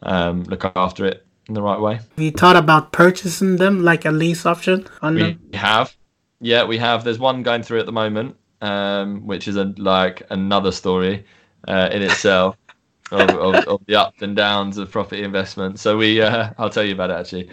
[0.03, 1.95] um, look after it in the right way.
[1.95, 5.51] Have you thought about purchasing them like a lease option on We them?
[5.55, 5.97] have,
[6.41, 7.05] yeah, we have.
[7.05, 11.25] There's one going through at the moment, um, which is a like another story
[11.67, 12.57] uh, in itself.
[13.11, 15.81] of, of, of the ups and downs of property investment.
[15.81, 17.51] So we, uh, I'll tell you about it actually.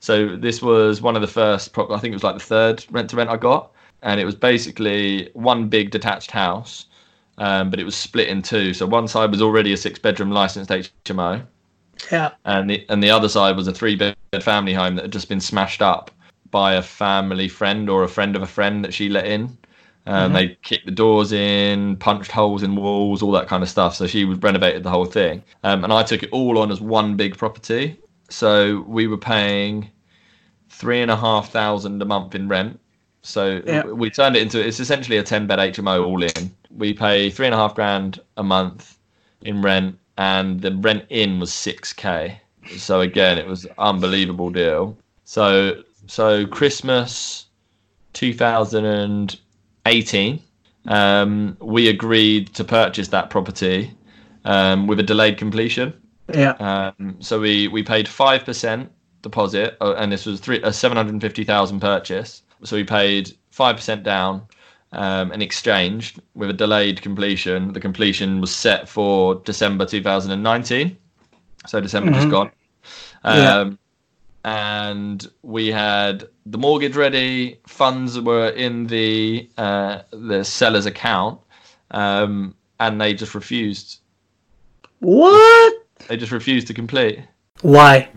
[0.00, 2.84] So this was one of the first, prop- I think it was like the third
[2.90, 3.72] rent to rent I got,
[4.02, 6.86] and it was basically one big detached house,
[7.38, 8.74] um, but it was split in two.
[8.74, 11.46] So one side was already a six bedroom licensed HMO,
[12.10, 12.30] Yeah.
[12.44, 15.28] and the and the other side was a three bed family home that had just
[15.28, 16.10] been smashed up
[16.50, 19.56] by a family friend or a friend of a friend that she let in.
[20.06, 23.96] Um, They kicked the doors in, punched holes in walls, all that kind of stuff.
[23.96, 26.80] So she was renovated the whole thing, um, and I took it all on as
[26.80, 27.98] one big property.
[28.30, 29.90] So we were paying
[30.70, 32.78] three and a half thousand a month in rent.
[33.22, 33.82] So Yeah.
[33.84, 36.52] we turned it into it's essentially a ten bed HMO all in.
[36.70, 38.98] We pay three and a half grand a month
[39.42, 42.40] in rent, and the rent in was six k.
[42.76, 44.96] So again, it was an unbelievable deal.
[45.24, 47.46] So so Christmas
[48.12, 50.42] 2018,
[50.86, 53.92] um, we agreed to purchase that property
[54.44, 55.92] um, with a delayed completion.
[56.32, 56.52] Yeah.
[56.52, 58.90] Um, so we we paid five percent
[59.22, 62.42] deposit, uh, and this was three a seven hundred and fifty thousand purchase.
[62.64, 64.42] So we paid five percent down
[64.96, 67.72] um, and exchanged with a delayed completion.
[67.72, 70.96] The completion was set for December two thousand and nineteen.
[71.66, 72.30] So December just Mhm.
[72.30, 72.50] gone.
[73.24, 73.58] Yeah.
[73.60, 73.78] Um,
[74.44, 77.58] and we had the mortgage ready.
[77.66, 81.40] Funds were in the uh, the seller's account,
[81.90, 83.98] um, and they just refused.
[85.00, 85.74] What?
[86.08, 87.20] They just refused to complete.
[87.62, 88.08] Why?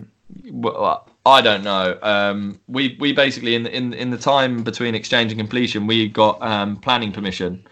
[0.50, 1.98] Well, I don't know.
[2.02, 6.40] Um, we we basically in in in the time between exchange and completion, we got
[6.42, 7.66] um, planning permission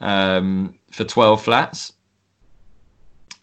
[0.00, 1.92] um, for twelve flats.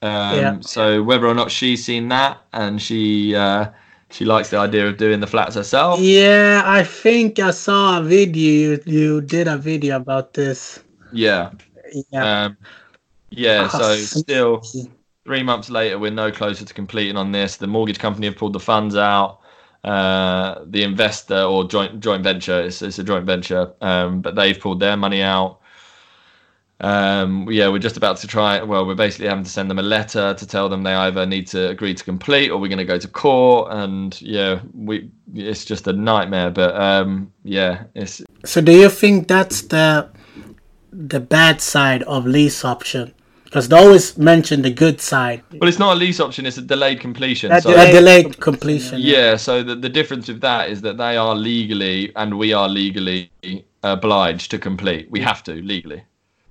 [0.01, 0.61] Um, Yeah.
[0.61, 3.67] So whether or not she's seen that and she uh,
[4.09, 8.03] she likes the idea of doing the flats herself, Yeah, I think I saw a
[8.03, 8.77] video.
[8.77, 10.79] You, you did a video about this.
[11.11, 11.51] yeah,
[12.11, 12.25] Yeah.
[12.25, 12.57] um,
[13.29, 13.67] yeah.
[13.73, 14.63] Ah, So still,
[15.25, 17.57] three months later, we're no closer to completing on this.
[17.57, 19.39] The mortgage company have pulled the funds out.
[19.83, 24.57] Uh, the investor or joint joint venture, it's, it's a joint venture, um, but they've
[24.57, 25.59] pulled their money out.
[26.79, 28.61] Um, yeah, we're just about to try.
[28.61, 31.47] Well, we're basically having to send them a letter to tell them they either need
[31.47, 33.71] to agree to complete or we're going to go to court.
[33.71, 36.49] And yeah, we it's just a nightmare.
[36.49, 40.09] But um, yeah, it's So do you think that's the
[40.91, 43.13] the bad side of lease option?
[43.53, 45.43] Because they always mention the good side.
[45.59, 47.51] well, it's not a lease option; it's a delayed completion.
[47.51, 48.99] A So- delayed completion.
[48.99, 52.67] Yeah, so the, the difference with that is that they are legally and we are
[52.67, 53.29] legally
[53.83, 55.07] obliged to complete.
[55.11, 56.03] We have to legally.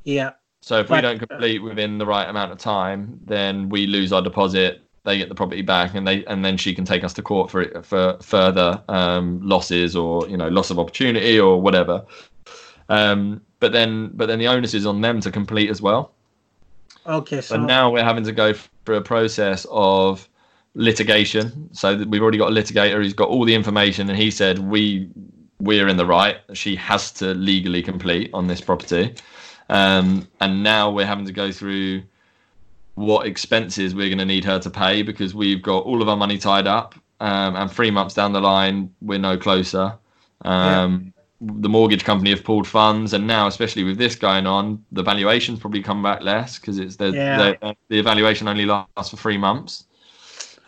[0.04, 0.30] Yeah.
[0.60, 4.22] So if we don't complete within the right amount of time, then we lose our
[4.22, 4.82] deposit.
[5.02, 7.50] They get the property back, and they and then she can take us to court
[7.50, 12.04] for it for further um, losses or you know loss of opportunity or whatever.
[12.88, 16.12] Um, but then but then the onus is on them to complete as well.
[17.06, 17.40] Okay.
[17.40, 20.28] So But now we're having to go through a process of
[20.74, 21.68] litigation.
[21.74, 25.10] So we've already got a litigator who's got all the information, and he said we
[25.60, 26.38] we're in the right.
[26.54, 29.14] She has to legally complete on this property,
[29.68, 32.02] um, and now we're having to go through
[32.94, 36.16] what expenses we're going to need her to pay because we've got all of our
[36.16, 39.94] money tied up, um, and three months down the line we're no closer.
[40.44, 41.12] Um,
[41.44, 45.58] The mortgage company have pulled funds, and now, especially with this going on, the valuations
[45.58, 47.36] probably come back less because it's the, Yeah.
[47.60, 49.84] the the evaluation only lasts for three months.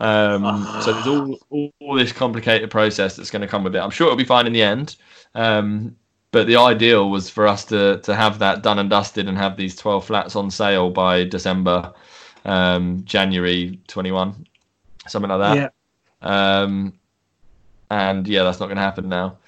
[0.00, 3.78] Um, so there's all, all all this complicated process that's going to come with it.
[3.78, 4.96] I'm sure it'll be fine in the end.
[5.36, 5.94] Um,
[6.32, 9.56] but the ideal was for us to to have that done and dusted and have
[9.56, 11.92] these 12 flats on sale by December,
[12.44, 14.44] um, January 21,
[15.06, 15.56] something like that.
[15.56, 16.60] yeah.
[16.62, 16.94] Um,
[17.90, 19.38] and yeah, that's not going to happen now.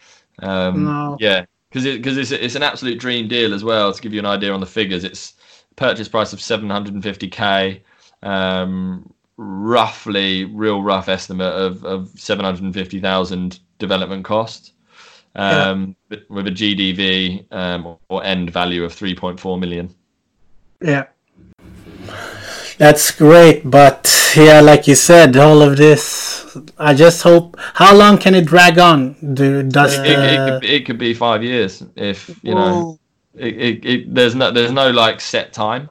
[0.43, 1.16] Um, No.
[1.20, 3.93] Yeah, because it, cause it's, it's an absolute dream deal as well.
[3.93, 5.34] To give you an idea on the figures, it's
[5.76, 7.80] purchase price of 750k,
[8.22, 14.72] um, roughly real rough estimate of, of 750,000 development cost.
[15.34, 19.95] Um, with- with a GDV um, or end value of 3.4 million.
[20.80, 21.05] Yeah.
[22.78, 26.56] That's great, but yeah, like you said, all of this.
[26.78, 27.56] I just hope.
[27.58, 29.14] How long can it drag on?
[29.34, 32.54] Do, does It, it, it, the- could, be- it could be five years if you
[32.54, 32.98] know.
[33.34, 35.88] It, it, it, there's no there's no like set time.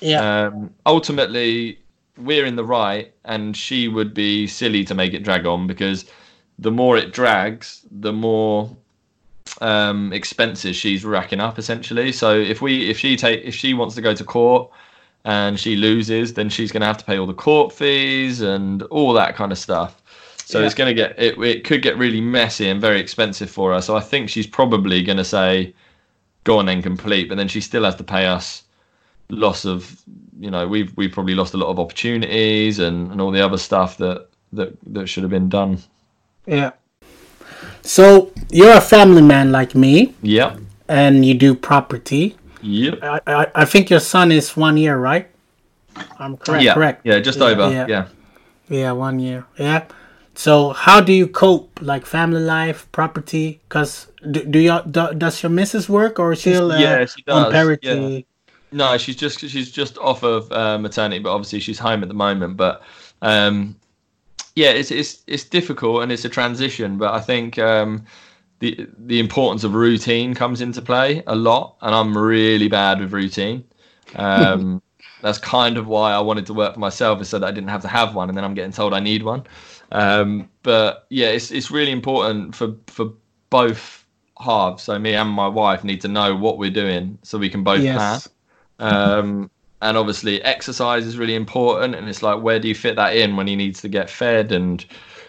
[0.00, 1.78] yeah, Um, ultimately,
[2.18, 6.04] we're in the right, and she would be silly to make it drag on because
[6.58, 8.74] the more it drags, the more
[9.60, 12.12] um, expenses she's racking up essentially.
[12.12, 14.70] So if we if she take if she wants to go to court
[15.24, 18.82] and she loses, then she's going to have to pay all the court fees and
[18.84, 20.02] all that kind of stuff.
[20.44, 20.66] So Yeah.
[20.66, 21.38] it's going to get it.
[21.38, 23.80] It could get really messy and very expensive for her.
[23.80, 25.72] So I think she's probably going to say,
[26.44, 28.64] "Go on then, complete," but then she still has to pay us
[29.30, 30.02] loss of
[30.38, 33.56] you know we've we've probably lost a lot of opportunities and, and all the other
[33.56, 35.78] stuff that that that should have been done
[36.46, 36.72] yeah.
[37.82, 40.58] So you're a family man like me, yep
[40.88, 42.36] and you do property.
[42.62, 45.28] Yep I, I, I think your son is one year, right?
[46.18, 46.62] I'm correct.
[46.62, 47.00] yeah Correct.
[47.04, 47.86] yeah just Yeah, over yeah.
[47.88, 48.08] yeah.
[48.68, 49.44] Yeah, one year.
[49.58, 49.84] Yeah.
[50.34, 53.60] So how do you cope, like family life, property?
[53.68, 57.22] Because do, do you do, does your missus work or is she uh, Yeah, she
[57.28, 58.26] on does, parity?
[58.72, 62.14] no she's just she's just off of uh, maternity but obviously she's home at the
[62.14, 62.82] moment but
[63.20, 63.76] um
[64.56, 68.02] yeah it's it's it's difficult and it's a transition but i think um
[68.62, 73.12] the the importance of routine comes into play a lot and i'm really bad with
[73.12, 73.64] routine.
[74.16, 74.80] Um
[75.20, 77.70] that's kind of why i wanted to work for myself is so that i didn't
[77.70, 79.44] have to have one and then i'm getting told i need one.
[79.90, 83.12] Um but yeah it's it's really important for for
[83.50, 84.02] both
[84.40, 84.84] halves.
[84.84, 87.82] So me and my wife need to know what we're doing so we can both
[87.96, 88.20] plan.
[88.78, 89.50] Um,
[89.80, 91.94] and obviously, exercise is really important.
[91.94, 94.52] And it's like, where do you fit that in when he needs to get fed
[94.52, 94.84] and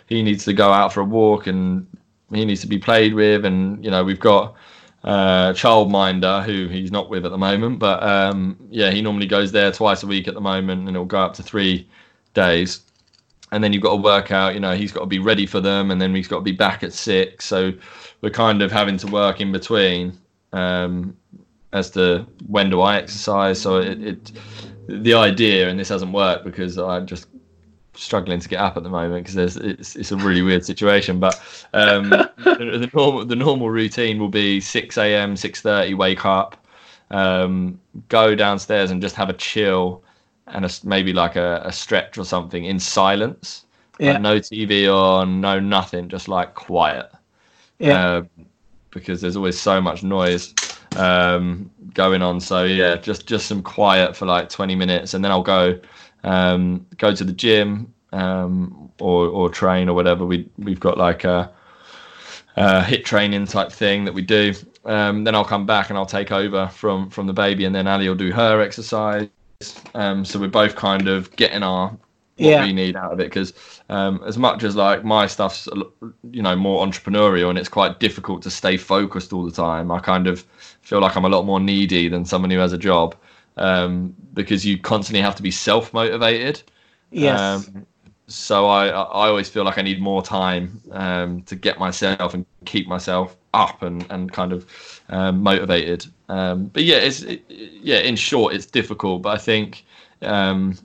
[0.08, 1.88] he needs to go out for a walk and
[2.36, 3.46] he needs to be played with?
[3.46, 4.56] And, you know, we've got
[5.04, 7.80] uh, childminder who he's not with at the moment.
[7.80, 11.06] But um, yeah, he normally goes there twice a week at the moment and it'll
[11.06, 11.88] go up to three
[12.34, 12.82] days.
[13.52, 15.60] And then you've got to work out, you know, he's got to be ready for
[15.60, 17.46] them and then he's got to be back at six.
[17.46, 17.72] So
[18.22, 20.18] we're kind of having to work in between.
[20.54, 21.16] Um,
[21.74, 23.60] as to when do I exercise.
[23.60, 24.32] So it, it
[24.88, 27.28] the idea, and this hasn't worked because I'm just
[27.96, 31.20] struggling to get up at the moment because it's, it's a really weird situation.
[31.20, 31.40] But
[31.74, 35.36] um, the, the normal the normal routine will be 6 a.m.
[35.36, 36.66] 6:30 wake up,
[37.12, 37.80] um,
[38.10, 40.04] go downstairs and just have a chill
[40.48, 43.66] and a, maybe like a, a stretch or something in silence.
[44.04, 44.20] Like Yeah.
[44.20, 47.10] no TV on, no nothing, just like quiet
[47.80, 48.06] Yeah.
[48.18, 48.30] um,
[48.92, 50.54] because there's always so much noise
[50.96, 52.40] um, going on.
[52.40, 55.80] So yeah, just just some quiet for like 20 minutes, and then I'll go
[56.24, 60.26] um, go to the gym um, or or train or whatever.
[60.26, 61.52] We we've got like a,
[62.56, 64.54] a HIIT training type thing that we do.
[64.86, 67.88] Um, then I'll come back and I'll take over from from the baby, and then
[67.88, 69.30] Ali will do her exercise.
[69.96, 71.98] Um, so we're both kind of getting our
[72.40, 72.62] what Yeah.
[72.66, 73.54] we need out of it because
[73.90, 75.68] um, as much as like my stuff's
[76.32, 80.00] you know more entrepreneurial and it's quite difficult to stay focused all the time i
[80.00, 80.42] kind of
[80.82, 83.16] feel like i'm a lot more needy than someone who has a job
[83.58, 86.64] um, because you constantly have to be self-motivated
[87.12, 87.72] Yes.
[87.72, 87.86] um,
[88.28, 92.46] so I, I always feel like I need more time um, to get myself and
[92.66, 96.06] keep myself up and, and kind of um, motivated.
[96.30, 98.00] Um, but yeah, it's it, yeah.
[98.00, 99.86] In short, it's difficult, but I think
[100.22, 100.78] um,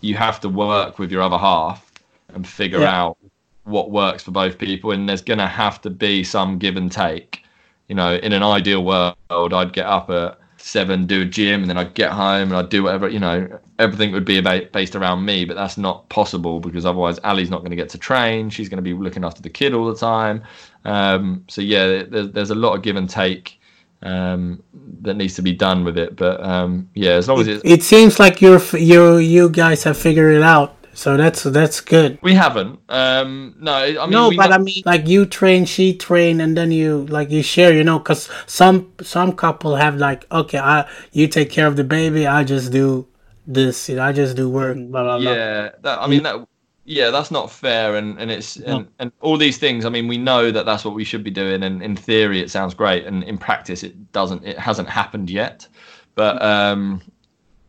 [0.00, 1.90] you have to work with your other half
[2.34, 2.86] and figure Yeah.
[2.86, 3.16] out
[3.64, 7.44] what works for both people, and there's gonna have to be some give and take.
[7.88, 9.16] You know, in an ideal world,
[9.54, 12.68] I'd get up at seven, do a gym, and then I'd get home and I'd
[12.68, 13.08] do whatever.
[13.08, 17.18] You know, everything would be about, based around me, but that's not possible because otherwise
[17.24, 18.50] Ali's not going to get to train.
[18.50, 20.42] She's going to be looking after the kid all the time.
[20.84, 23.60] Um, so yeah, there's, there's a lot of give and take
[24.02, 24.62] um,
[25.02, 26.16] that needs to be done with it.
[26.16, 29.96] But um, yeah, as long as it's it seems like you're you you guys have
[29.96, 30.76] figured it out.
[31.00, 32.18] So that's that's good.
[32.20, 32.78] we haven't.
[32.90, 36.54] Um, no, I mean, no, but mu- I mean, like you train, she train, and
[36.58, 40.86] then you like you share, you know, because some some couple have like, okay, I
[41.12, 43.08] you take care of the baby, I just do
[43.46, 45.32] this, you know, I just do work, blah blah blah.
[45.32, 46.46] yeah that i mean that
[46.84, 50.18] yeah that's not fair and and it's and, and all these things i mean we
[50.18, 53.22] know that that's what we should be doing and in theory it sounds great and
[53.24, 55.66] in practice it doesn't it hasn't happened yet
[56.14, 57.00] but um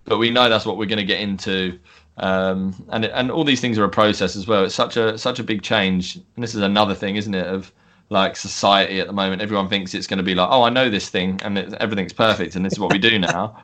[0.05, 1.79] but we know that's what we're going to get into
[2.17, 4.65] um and and all these things are a process as well.
[4.65, 6.15] It's such a such a big change.
[6.15, 7.71] And this is another thing isn't it of
[8.09, 9.41] like society at the moment.
[9.41, 12.13] Everyone thinks it's going to be like oh i know this thing and it, everything's
[12.13, 13.57] perfect and this is what we do now.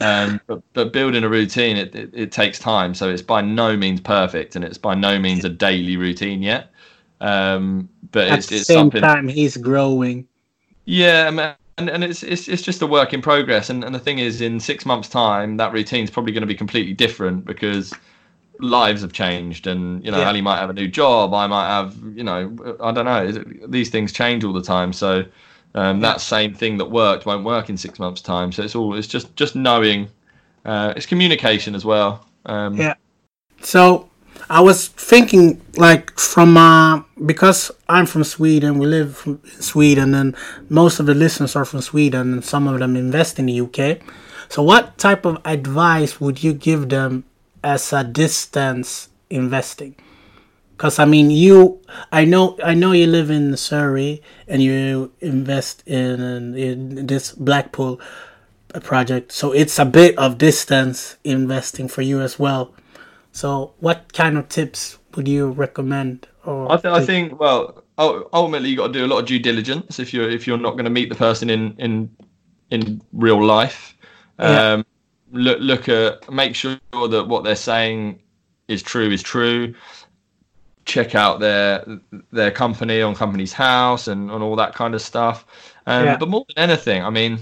[0.00, 2.94] Um, but, but building a routine it, it, it takes time.
[2.94, 6.70] So it's by no means perfect and it's by no means a daily routine yet.
[7.20, 10.28] Um, but At it's, the it's same something time, he's growing.
[10.84, 13.70] yeah, I mean, and, and it's, it's it's just a work in progress.
[13.70, 16.54] And, and the thing is, in six months' time, that routine's probably going to be
[16.54, 17.92] completely different because
[18.60, 20.28] lives have changed, and you know, Yeah.
[20.28, 21.34] Ali might have a new job.
[21.34, 23.44] I might have, you know, I don't know.
[23.66, 25.24] These things change all the time, so
[25.74, 28.52] um, that same thing that worked won't work in six months' time.
[28.52, 30.08] So it's all it's just just knowing.
[30.64, 32.24] Uh, it's communication as well.
[32.46, 32.94] Um, Yeah.
[33.60, 34.08] So
[34.48, 40.36] I was thinking, like, from uh, because I'm from Sweden, we live in Sweden, and
[40.68, 44.00] most of the listeners are from Sweden, and some of them invest in the UK.
[44.48, 47.24] So, what type of advice would you give them
[47.62, 49.96] as a distance investing?
[50.76, 51.80] Because I mean, you,
[52.12, 58.00] I know, I know you live in Surrey and you invest in in this Blackpool
[58.82, 62.74] project, so it's a bit of distance investing for you as well.
[63.34, 66.28] So, what kind of tips would you recommend?
[66.44, 69.40] Or I, th- I think well, ultimately you've got to do a lot of due
[69.40, 72.08] diligence if you're if you're not going to meet the person in in
[72.70, 73.96] in real life.
[74.38, 74.74] Yeah.
[74.74, 74.86] Um,
[75.32, 78.20] look look at make sure that what they're saying
[78.68, 79.74] is true is true.
[80.84, 81.84] Check out their
[82.30, 85.44] their company on Companies House and, and all that kind of stuff.
[85.86, 86.16] Um, Yeah.
[86.18, 87.40] But more than anything, I mean,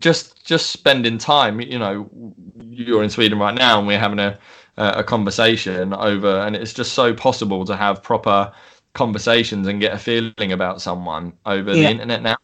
[0.00, 1.60] just just spending time.
[1.60, 4.36] You know, you're in Sweden right now, and we're having a
[4.84, 8.52] a a conversation over, and it's just so possible to have proper
[8.94, 11.82] conversations and get a feeling about someone over Yeah.
[11.84, 12.36] the internet now.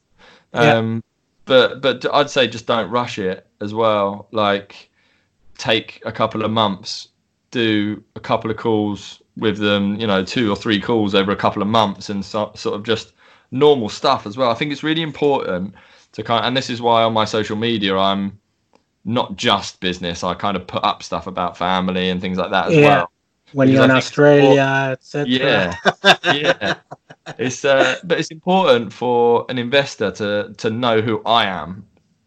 [0.54, 0.76] Yeah.
[0.76, 1.02] Um,
[1.44, 4.28] but but I'd say just don't rush it as well.
[4.32, 4.90] Like,
[5.58, 7.08] take a couple of months,
[7.50, 9.98] do a couple of calls with them.
[10.00, 12.82] You know, two or three calls over a couple of months, and so, sort of
[12.84, 13.12] just
[13.50, 14.50] normal stuff as well.
[14.50, 15.74] I think it's really important
[16.12, 18.38] to kind of, and this is why on my social media I'm
[19.06, 20.24] not just business.
[20.24, 22.80] I kind of put up stuff about family and things like that as Yeah.
[22.80, 23.10] well.
[23.52, 25.24] when because you're I in Australia, etc.
[25.24, 25.76] Yeah,
[26.26, 26.74] yeah.
[27.38, 31.86] It's uh, but it's important for an investor to to know who I am.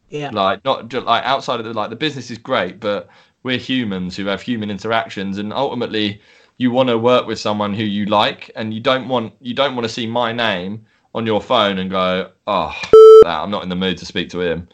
[0.09, 3.09] yeah, Like not just like outside of the like the business is great, but
[3.43, 6.21] we're humans who have human interactions, and ultimately
[6.57, 9.75] you want to work with someone who you like, and you don't want you don't
[9.75, 12.75] want to see my name on your phone and go, oh,
[13.23, 14.69] that I'm not in the mood to speak to him.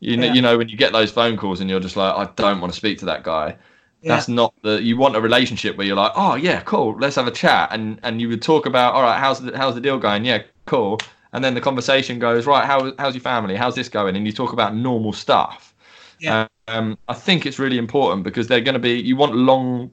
[0.00, 0.32] You know, Yeah.
[0.34, 2.72] you know when you get those phone calls and you're just like, I don't want
[2.72, 3.56] to speak to that guy.
[4.00, 7.16] Yeah, that's not the you want a relationship where you're like oh yeah cool let's
[7.16, 7.70] have a chat.
[7.72, 10.24] And and you would talk about all right how's the how's the deal going?
[10.24, 10.98] Yeah cool.
[11.32, 13.56] And then the conversation goes right how how's your family?
[13.56, 14.14] How's this going?
[14.16, 15.74] And you talk about normal stuff.
[16.20, 16.46] Yeah.
[16.68, 19.90] um i think it's really important because they're going to be you want long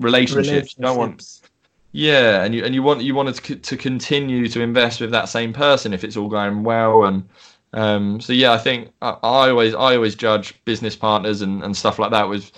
[0.00, 1.40] relationships, you don't want
[1.92, 5.28] yeah, and you and you want you wanted to, to continue to invest with that
[5.28, 7.28] same person if it's all going well, and
[7.74, 11.76] um, so yeah, I think I, I always I always judge business partners and, and
[11.76, 12.52] stuff like that with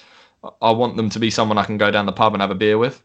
[0.61, 2.55] I want them to be someone I can go down the pub and have a
[2.55, 3.03] beer with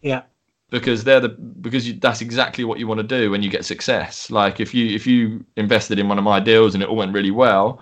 [0.00, 0.22] Yeah,
[0.70, 3.64] because they're the because you, that's exactly what you want to do when you get
[3.64, 4.30] success.
[4.30, 7.14] Like if you if you invested in one of my deals and it all went
[7.14, 7.80] really well,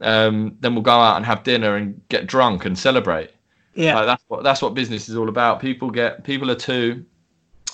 [0.00, 3.30] um, then we'll go out and have dinner and get drunk and celebrate.
[3.74, 5.60] yeah, Like that's what that's what business is all about.
[5.60, 7.04] People get people are too.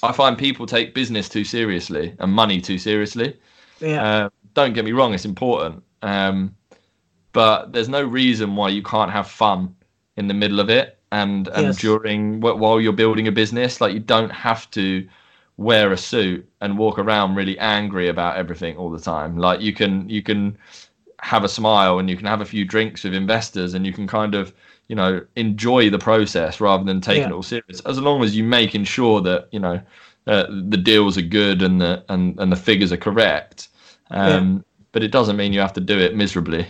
[0.02, 3.38] I find people take business too seriously and money too seriously.
[3.80, 6.54] yeah, Uh, don't get me wrong; it's important, um,
[7.32, 9.74] but there's no reason why you can't have fun
[10.16, 11.78] in the middle of it and and Yes.
[11.80, 13.80] during wh- while you're building a business.
[13.80, 15.06] Like you don't have to
[15.56, 19.36] wear a suit and walk around really angry about everything all the time.
[19.38, 20.56] Like you can you can
[21.22, 24.06] have a smile and you can have a few drinks with investors and you can
[24.06, 24.54] kind of
[24.88, 27.28] you know enjoy the process rather than taking Yeah.
[27.28, 29.80] it all serious as long as you making sure that you know
[30.26, 33.68] uh, the deals are good and the and, and the figures are correct
[34.10, 36.66] um but it doesn't mean you have to do it miserably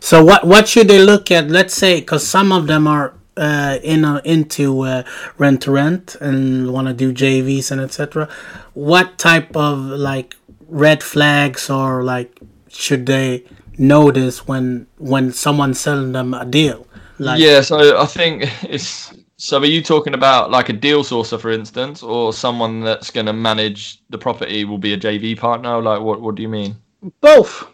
[0.00, 1.50] So what what should they look at?
[1.50, 5.02] Let's say because some of them are uh, in uh, into uh,
[5.38, 8.28] rent to rent and want to do JVs and etc.
[8.74, 10.36] What type of like
[10.68, 13.44] red flags or like should they
[13.78, 16.86] notice when when someone's selling them a deal?
[17.18, 21.40] Like yeah so i think it's so are you talking about like a deal sourcer
[21.40, 25.80] for instance or someone that's going to manage the property will be a jv partner
[25.80, 26.76] like what what do you mean
[27.20, 27.66] both.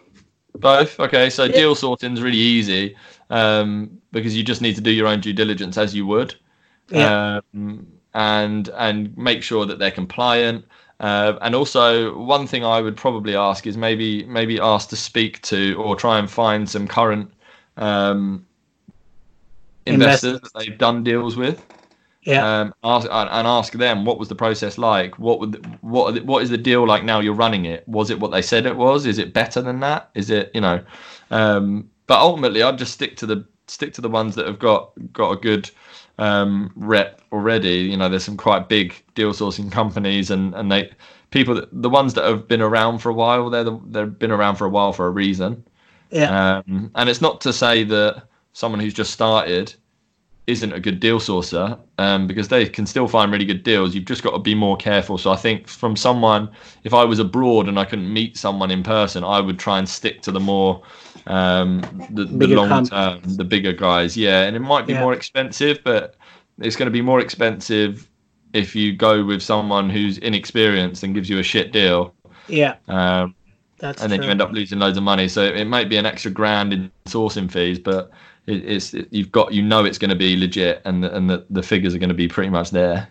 [0.53, 0.99] Both.
[0.99, 2.95] Okay, so deal sourcing is really easy
[3.29, 6.35] um, because you just need to do your own due diligence as you would,
[6.89, 7.41] Yeah.
[7.53, 10.65] um, and and make sure that they're compliant.
[11.01, 15.41] Uh, and also, one thing I would probably ask is maybe maybe ask to speak
[15.43, 17.33] to or try and find some current
[17.75, 18.45] um,
[19.85, 21.63] investors that they've done deals with
[22.23, 22.61] Yeah.
[22.61, 25.17] um, ask and and ask them what was the process like.
[25.19, 27.19] What would what are the- what is the deal like now?
[27.19, 27.87] You're running it.
[27.87, 29.05] Was it what they said it was?
[29.05, 30.09] Is it better than that?
[30.15, 30.79] Is it you know?
[31.31, 34.91] Um, but ultimately, I'd just stick to the stick to the ones that have got
[35.13, 35.69] got a good
[36.17, 37.79] um, rep already.
[37.91, 40.91] You know, there's some quite big deal sourcing companies, and and they
[41.31, 43.49] people that, the ones that have been around for a while.
[43.49, 45.63] They're the, they've been around for a while for a reason.
[46.11, 46.61] Yeah.
[46.67, 48.23] Um, and it's not to say that
[48.55, 49.75] someone who's just started
[50.47, 53.93] isn't a good deal sourcer um, because they can still find really good deals.
[53.93, 55.17] You've just got to be more careful.
[55.17, 56.49] So I think from someone,
[56.83, 59.89] if I was abroad and I couldn't meet someone in person, I would try and
[59.89, 60.83] stick to the more
[61.27, 61.81] um,
[62.11, 64.15] the, the long term, the bigger guys.
[64.15, 65.01] Yeah, and it might be Yeah.
[65.01, 66.15] more expensive, but
[66.59, 68.09] it's going to be more expensive
[68.53, 72.13] if you go with someone who's inexperienced and gives you a shit deal.
[72.47, 72.75] Yeah.
[72.87, 73.35] Um,
[73.79, 74.27] That's and then true.
[74.27, 75.27] you end up losing loads of money.
[75.27, 78.11] So it might be an extra grand in sourcing fees, but
[78.47, 81.29] it, it's it, you've got you know it's going to be legit, and the, and
[81.29, 83.07] the, the figures are going to be pretty much there.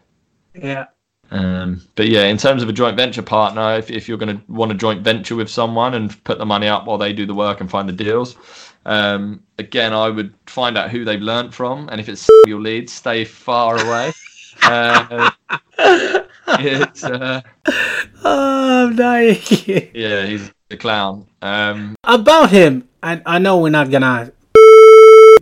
[0.55, 0.87] Yeah.
[1.30, 4.53] Um, but yeah, in terms of a joint venture partner, if, if you're going to
[4.53, 7.35] want a joint venture with someone and put the money up while they do the
[7.35, 8.37] work and find the deals,
[8.87, 12.89] um, again, I would find out who they've learnt from, and if it's your lead,
[12.91, 14.12] stay far away.
[14.62, 15.30] uh,
[16.59, 17.41] it's uh,
[18.24, 19.41] Oh, I'm dying.
[19.95, 21.26] yeah, he's a clown.
[21.43, 24.30] Um, About him, I I know we're not gonna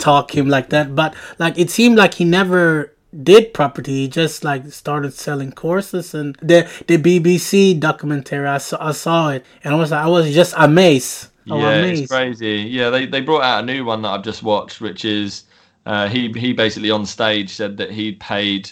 [0.03, 2.93] talk him like that, but like it seemed like he never
[3.23, 3.93] did property.
[4.03, 8.47] He just like started selling courses and the the BBC documentary.
[8.47, 11.29] I saw I saw it and I was I was just amazed.
[11.51, 12.03] I yeah, amazed.
[12.03, 12.69] it's crazy.
[12.71, 15.45] Yeah, they, they brought out a new one that I've just watched, which is
[15.87, 18.71] uh, he he basically on stage said that he'd paid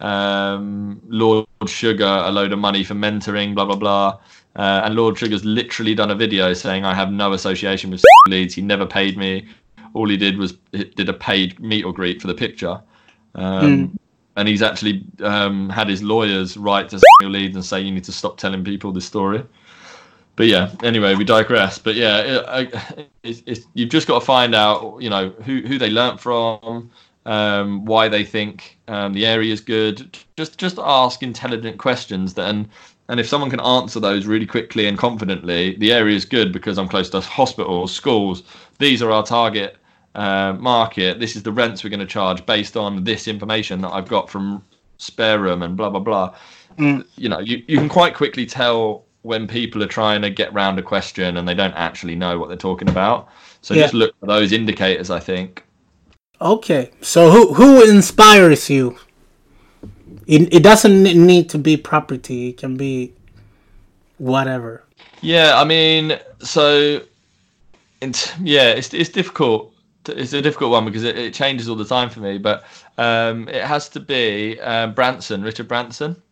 [0.00, 4.18] um, Lord Sugar a load of money for mentoring, blah blah blah.
[4.54, 8.54] Uh, and Lord Sugar's literally done a video saying I have no association with Leeds.
[8.54, 9.46] He never paid me.
[9.94, 12.80] All he did was he did a paid meet or greet for the picture.
[13.34, 13.98] Um,
[14.34, 18.12] And he's actually um, had his lawyers write to Leeds and say you need to
[18.12, 19.44] stop telling people this story.
[20.36, 21.78] But yeah anyway we digress.
[21.78, 25.60] But yeah it, I, it's, it's, you've just got to find out you know who,
[25.60, 26.90] who they learnt from
[27.26, 30.16] um, why they think um, the area is good.
[30.38, 32.68] Just just ask intelligent questions that and
[33.08, 36.78] and if someone can answer those really quickly and confidently the area is good because
[36.78, 38.42] i'm close to hospitals schools
[38.78, 39.76] these are our target
[40.14, 43.90] uh, market this is the rents we're going to charge based on this information that
[43.90, 44.62] i've got from
[44.98, 46.34] SpareRoom and blah blah blah
[47.16, 50.78] you know you, you can quite quickly tell when people are trying to get round
[50.78, 53.28] a question and they don't actually know what they're talking about
[53.62, 53.82] so Yeah.
[53.82, 55.64] just look for those indicators i think
[56.40, 58.98] Okay, so who who inspires you?
[60.26, 62.48] It, it doesn't need to be property.
[62.48, 63.12] It can be
[64.18, 64.82] whatever.
[65.20, 67.00] yeah i mean so
[68.00, 69.71] it's, yeah it's, it's difficult
[70.08, 72.64] it's a difficult one because it, it changes all the time for me but
[72.98, 76.22] um, it has to be um, branson richard branson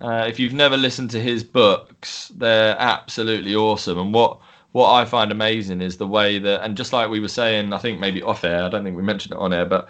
[0.00, 3.98] Uh, if you've never listened to his books, they're absolutely awesome.
[3.98, 4.40] And what
[4.72, 7.78] what I find amazing is the way that, and just like we were saying, I
[7.78, 9.88] think maybe off air, I don't think we mentioned it on air, but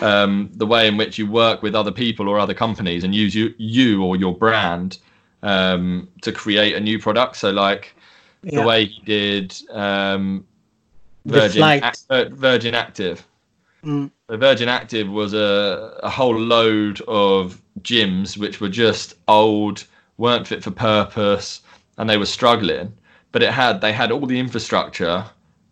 [0.00, 3.34] um, the way in which you work with other people or other companies and use
[3.34, 4.98] you you or your brand
[5.42, 7.36] um, to create a new product.
[7.36, 7.96] So like
[8.42, 8.52] Yeah.
[8.54, 10.47] the way he did um,
[11.28, 11.84] Virgin flight.
[11.84, 13.26] Ac- uh, Virgin Active.
[13.84, 14.10] Mm.
[14.28, 19.84] So Virgin Active was a, a whole load of gyms which were just old,
[20.16, 21.62] weren't fit for purpose,
[21.96, 22.92] and they were struggling.
[23.30, 25.24] But it had they had all the infrastructure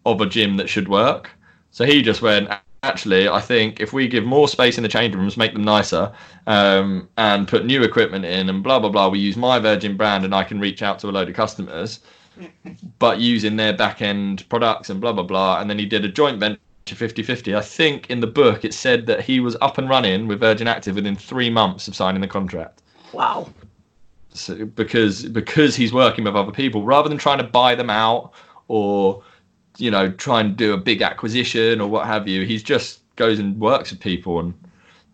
[0.04, 1.30] of a gym that should work.
[1.70, 2.48] So he just went.
[2.82, 6.12] Actually, I think if we give more space in the change rooms, make them nicer,
[6.46, 10.24] um, and put new equipment in, and blah blah blah, we use my Virgin brand,
[10.24, 12.00] and I can reach out to a load of customers
[12.98, 16.08] but using their back end products and blah blah blah and then he did a
[16.08, 19.88] joint venture 50-50 i think in the book it said that he was up and
[19.88, 22.82] running with virgin active within three months of signing the contract
[23.12, 23.48] Wow.
[24.30, 28.32] so because because he's working with other people rather than trying to buy them out
[28.68, 29.22] or
[29.78, 33.38] you know try and do a big acquisition or what have you he's just goes
[33.38, 34.54] and works with people and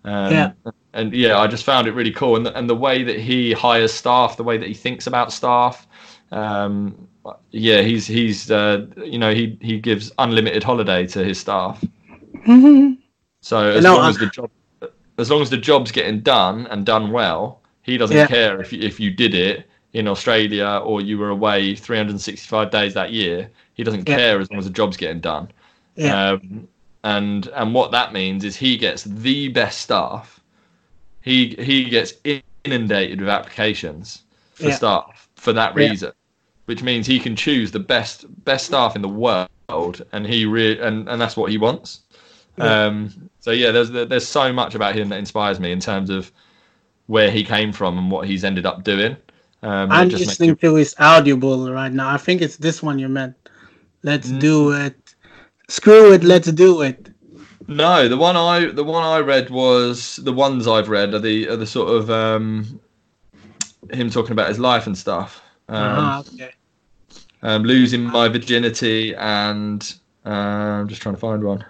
[0.04, 0.52] um, Yeah.
[0.92, 3.52] and yeah i just found it really cool and the, and the way that he
[3.52, 5.86] hires staff the way that he thinks about staff
[6.32, 7.08] um,
[7.50, 11.82] yeah he's he's uh, you know he he gives unlimited holiday to his staff
[13.40, 14.50] so as long as the job
[15.18, 18.26] as long as the job's getting done and done well, he doesn't Yeah.
[18.26, 22.94] care if you, if you did it in Australia or you were away 365 days
[22.94, 23.50] that year.
[23.74, 24.16] He doesn't Yeah.
[24.16, 25.48] care as long as the job's getting done.
[25.96, 26.30] Yeah.
[26.32, 26.66] Um,
[27.04, 30.40] and and what that means is he gets the best staff.
[31.20, 32.14] He he gets
[32.64, 34.22] inundated with applications
[34.54, 34.74] for Yeah.
[34.76, 36.12] staff for that reason,
[36.72, 40.80] which means he can choose the best best staff in the world, and he re-
[40.80, 42.00] and and that's what he wants.
[42.56, 42.86] Yeah.
[42.86, 46.32] Um, so yeah, there's there's so much about him that inspires me in terms of
[47.08, 49.18] where he came from and what he's ended up doing.
[49.62, 52.08] Um, I'm just listening to his audible right now.
[52.08, 53.36] I think it's this one you meant.
[54.02, 54.40] Let's Mm.
[54.40, 55.14] do it.
[55.68, 56.24] Screw it.
[56.24, 57.10] Let's do it.
[57.68, 61.48] No, the one I the one I read was the ones I've read are the
[61.50, 62.80] are the sort of um,
[63.92, 65.42] him talking about his life and stuff.
[65.68, 66.52] Um, uh-huh, okay.
[67.42, 71.64] Um, losing my virginity and uh, I'm just trying to find one.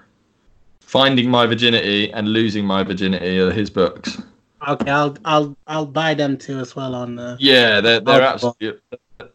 [0.80, 4.20] Finding my virginity and losing my virginity are his books.
[4.68, 7.18] Okay, I'll I'll I'll buy them too as well on.
[7.18, 8.74] Uh, Yeah, they're they're absolutely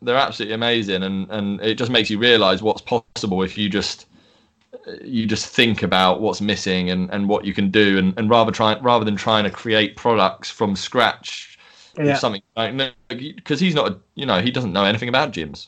[0.02, 4.06] they're absolutely amazing, and and it just makes you realise what's possible if you just
[5.02, 8.52] you just think about what's missing and, and what you can do, and, and rather
[8.52, 11.58] try rather than trying to create products from scratch,
[11.98, 12.16] yeah.
[12.16, 15.68] something like because he's not a, you know he doesn't know anything about gyms.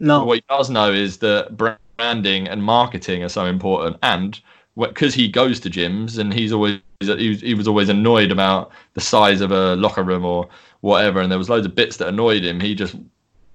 [0.00, 0.24] No.
[0.24, 4.40] What he does know is that branding and marketing are so important, and
[4.76, 8.70] because he goes to gyms and he's always he was, he was always annoyed about
[8.94, 10.48] the size of a locker room or
[10.80, 12.60] whatever, and there was loads of bits that annoyed him.
[12.60, 12.96] He just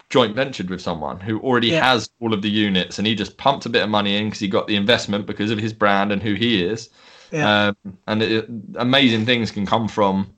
[0.10, 1.84] joint ventured with someone who already Yeah.
[1.84, 4.40] has all of the units, and he just pumped a bit of money in because
[4.40, 6.90] he got the investment because of his brand and who he is.
[7.32, 7.68] Yeah.
[7.86, 10.32] Um, and it, amazing things can come from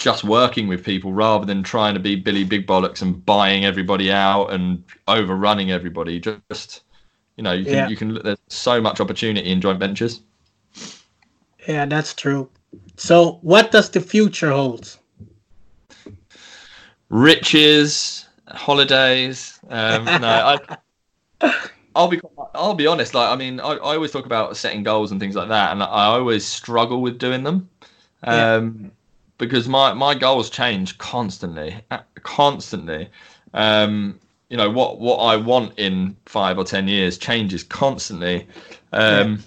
[0.00, 4.10] just working with people rather than trying to be Billy Big Bollocks and buying everybody
[4.10, 6.18] out and overrunning everybody.
[6.18, 6.82] Just
[7.36, 7.88] you know, you can Yeah.
[7.88, 10.22] you can there's so much opportunity in joint ventures.
[11.68, 12.48] Yeah, that's true.
[12.96, 14.96] So, what does the future hold?
[17.10, 19.58] Riches, holidays.
[19.68, 20.58] Um, no,
[21.40, 21.56] I,
[21.94, 22.20] I'll be
[22.54, 23.14] I'll be honest.
[23.14, 25.82] Like I mean, I, I always talk about setting goals and things like that, and
[25.82, 27.68] I always struggle with doing them.
[28.26, 28.60] Yeah.
[29.40, 33.08] Because my, my goals change constantly, uh, constantly.
[33.54, 34.20] Um,
[34.50, 38.46] you know what what I want in five or ten years changes constantly.
[38.92, 39.42] Um,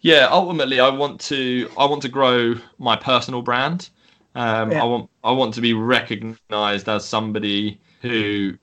[0.00, 0.28] yeah.
[0.30, 3.88] ultimately, I want to I want to grow my personal brand.
[4.34, 4.82] Um, Yeah.
[4.82, 8.54] I want I want to be recognised as somebody who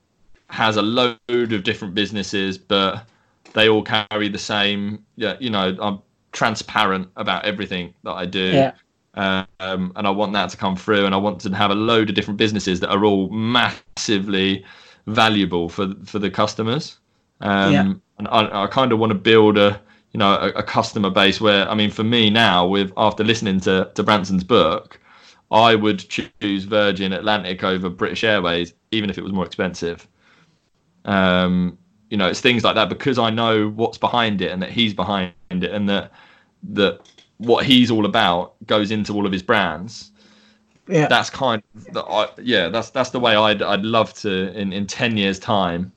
[0.49, 3.05] has a load of different businesses, but
[3.53, 5.05] they all carry the same.
[5.15, 6.01] Yeah, you know, I'm
[6.33, 8.71] transparent about everything that I do Yeah.
[9.15, 11.05] Um, and I want that to come through.
[11.05, 14.65] And I want to have a load of different businesses that are all massively
[15.07, 16.97] valuable for for the customers.
[17.41, 17.93] Um, Yeah.
[18.19, 19.79] And I, I kind of want to build a
[20.13, 23.59] you know a, a customer base where I mean for me now with after listening
[23.61, 24.99] to to Branson's book,
[25.51, 30.07] I would choose Virgin Atlantic over British Airways even if it was more expensive.
[31.05, 31.77] Um,
[32.09, 34.93] you know, it's things like that because I know what's behind it and that he's
[34.93, 36.11] behind it and that
[36.63, 37.01] that
[37.37, 40.11] what he's all about goes into all of his brands.
[40.87, 41.07] Yeah.
[41.07, 44.73] That's kind of the, I, yeah, that's that's the way I'd I'd love to in
[44.73, 45.91] in 10 years time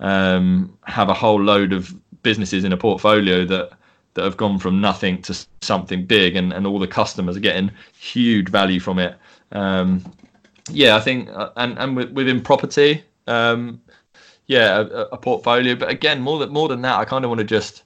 [0.00, 3.70] um have a whole load of businesses in a portfolio that
[4.14, 7.70] that have gone from nothing to something big and and all the customers are getting
[7.98, 9.16] huge value from it.
[9.52, 10.04] Um
[10.68, 13.80] yeah, I think uh, and and with, within property um
[14.46, 15.74] yeah, a, a portfolio.
[15.74, 17.82] But again, more than more than that, I kind of want to just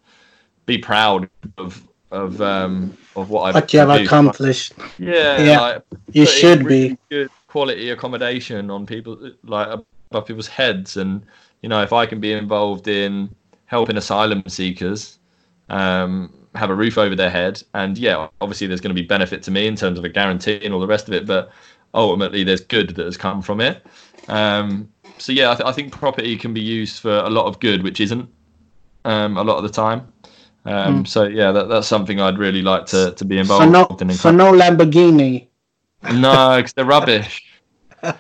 [0.66, 1.28] be proud
[1.58, 4.06] of of um of what I've What you have produced.
[4.08, 4.72] accomplished.
[4.98, 5.82] Yeah, Yeah, like,
[6.12, 6.98] You should really be.
[7.10, 9.68] good quality accommodation on people like
[10.10, 11.22] above people's heads, and
[11.62, 13.34] you know if I can be involved in
[13.66, 15.18] helping asylum seekers
[15.68, 19.42] um, have a roof over their head, and yeah, obviously there's going to be benefit
[19.44, 21.52] to me in terms of a guarantee and all the rest of it, but
[21.94, 23.84] ultimately there's good that has come from it.
[24.28, 24.88] Um,
[25.18, 27.82] so yeah, I, th- I think property can be used for a lot of good,
[27.82, 28.28] which isn't
[29.04, 30.12] um, a lot of the time.
[30.64, 33.36] Um, So yeah, that, that's something I'd really like to, to be.
[33.36, 34.12] So involved no, in.
[34.12, 35.48] so no Lamborghini.
[36.12, 37.44] No, because they're rubbish.
[38.02, 38.12] no,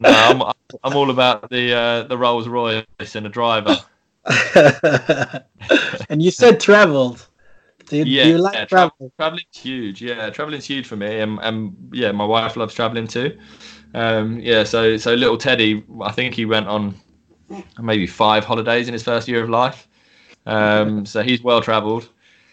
[0.00, 0.42] I'm,
[0.82, 2.84] I'm all about the uh, the Rolls Royce
[3.14, 3.76] and a driver.
[6.08, 7.26] and you said traveled.
[7.86, 9.12] Do you, Yeah, do you like yeah, travel?
[9.18, 10.02] Traveling's huge.
[10.02, 13.36] Yeah, traveling's huge for me, and, and yeah, my wife loves traveling too.
[13.94, 16.94] Um, yeah, so so little Teddy, I think he went on
[17.80, 19.88] maybe five holidays in his first year of life.
[20.46, 22.08] Um, so he's well travelled.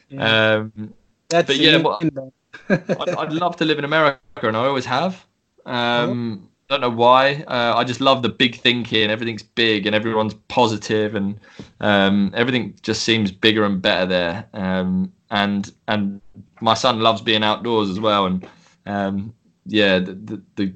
[0.10, 0.56] Yeah.
[0.56, 0.94] Um,
[1.30, 2.32] That's but yeah, a.
[3.02, 5.26] I'd, I'd love to live in America, and I always have.
[5.66, 7.44] Um, Don't know why.
[7.48, 9.10] Uh, I just love the big thinking.
[9.10, 11.40] Everything's big, and everyone's positive, and
[11.82, 14.46] um, everything just seems bigger and better there.
[14.54, 16.22] Um, and and
[16.62, 18.26] my son loves being outdoors as well.
[18.26, 18.48] And
[18.86, 19.34] um,
[19.66, 20.74] yeah, the, the, the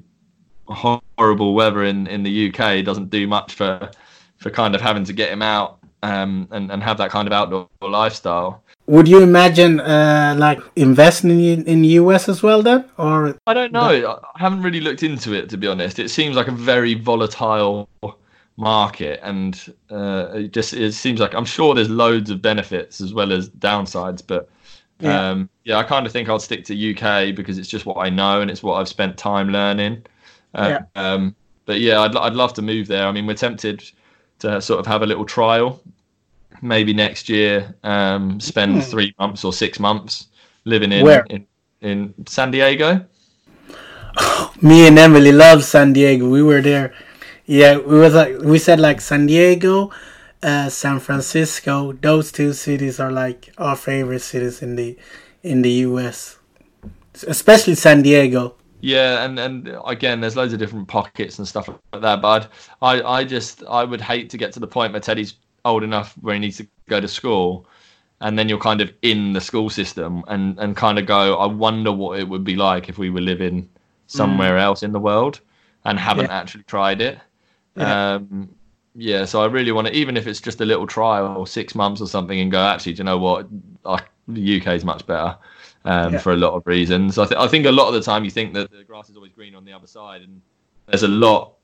[0.66, 3.90] horrible weather in, in the UK doesn't do much for
[4.38, 7.32] for kind of having to get him out um, and and have that kind of
[7.32, 8.62] outdoor lifestyle.
[8.86, 13.72] Would you imagine uh, like investing in in US as well then, or I don't
[13.72, 14.20] know.
[14.34, 15.98] I haven't really looked into it to be honest.
[15.98, 17.88] It seems like a very volatile
[18.56, 23.14] market, and uh, it just it seems like I'm sure there's loads of benefits as
[23.14, 24.22] well as downsides.
[24.26, 24.48] But
[25.00, 25.30] Yeah.
[25.30, 28.10] um, yeah, I kind of think I'll stick to UK because it's just what I
[28.10, 30.04] know and it's what I've spent time learning.
[30.54, 31.34] Uh, um,
[31.66, 33.06] but yeah, I'd I'd love to move there.
[33.06, 33.82] I mean, we're tempted
[34.42, 35.80] to sort of have a little trial
[36.62, 38.80] maybe next year, um, spend Hmm.
[38.80, 40.28] three months or six months
[40.64, 41.24] living in Where?
[41.28, 41.46] in,
[41.80, 43.04] in San Diego.
[44.62, 46.28] Me and Emily love San Diego.
[46.28, 46.92] We were there.
[47.46, 49.90] Yeah, we was like we said like San Diego,
[50.42, 51.92] uh, San Francisco.
[51.92, 54.96] Those two cities are like our favorite cities in the
[55.42, 56.38] in the U.S.
[57.26, 58.54] Especially San Diego.
[58.82, 62.20] Yeah, and and again, there's loads of different pockets and stuff like that.
[62.20, 62.50] But
[62.82, 66.14] I I just I would hate to get to the point where Teddy's old enough
[66.20, 67.66] where he needs to go to school,
[68.20, 71.46] and then you're kind of in the school system and and kind of go, I
[71.46, 73.68] wonder what it would be like if we were living
[74.08, 75.40] somewhere else in the world
[75.84, 76.30] and haven't Yeah.
[76.30, 77.18] actually tried it.
[77.76, 77.96] Yeah.
[78.16, 78.54] Um,
[78.94, 81.74] yeah, so I really want to, even if it's just a little trial or six
[81.74, 82.60] months or something, and go.
[82.62, 83.48] Actually, do you know what?
[83.86, 85.36] I, the UK is much better
[85.84, 86.18] um, Yeah.
[86.18, 87.18] for a lot of reasons.
[87.18, 89.16] I, th- I think a lot of the time you think that the grass is
[89.16, 90.40] always green on the other side, and
[90.86, 91.54] there's a lot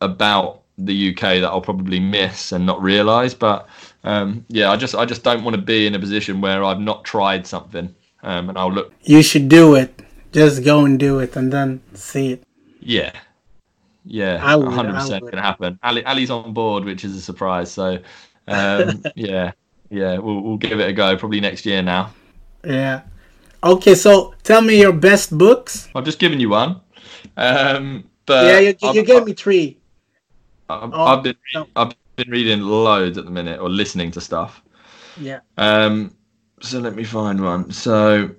[0.00, 3.34] about the UK that I'll probably miss and not realise.
[3.34, 3.68] But
[4.02, 6.80] um, yeah, I just I just don't want to be in a position where I've
[6.80, 8.92] not tried something, um, and I'll look.
[9.02, 10.02] You should do it.
[10.32, 12.42] Just go and do it, and then see it.
[12.80, 13.12] Yeah,
[14.04, 15.78] yeah, hundred percent gonna happen.
[15.82, 17.70] Ali, Ali's on board, which is a surprise.
[17.70, 17.98] So
[18.48, 19.52] um, yeah,
[19.90, 22.12] yeah, we'll we'll give it a go probably next year now.
[22.64, 23.02] Yeah.
[23.64, 25.88] Okay, so tell me your best books.
[25.94, 26.80] I've just given you one.
[27.36, 29.78] Um, but yeah, you, I've- you gave me three.
[30.68, 31.66] I've, Oh, I've been no.
[31.76, 34.62] I've been reading loads at the minute or listening to stuff.
[35.20, 35.40] Yeah.
[35.58, 36.14] Um,
[36.60, 37.70] so let me find one.
[37.70, 38.30] So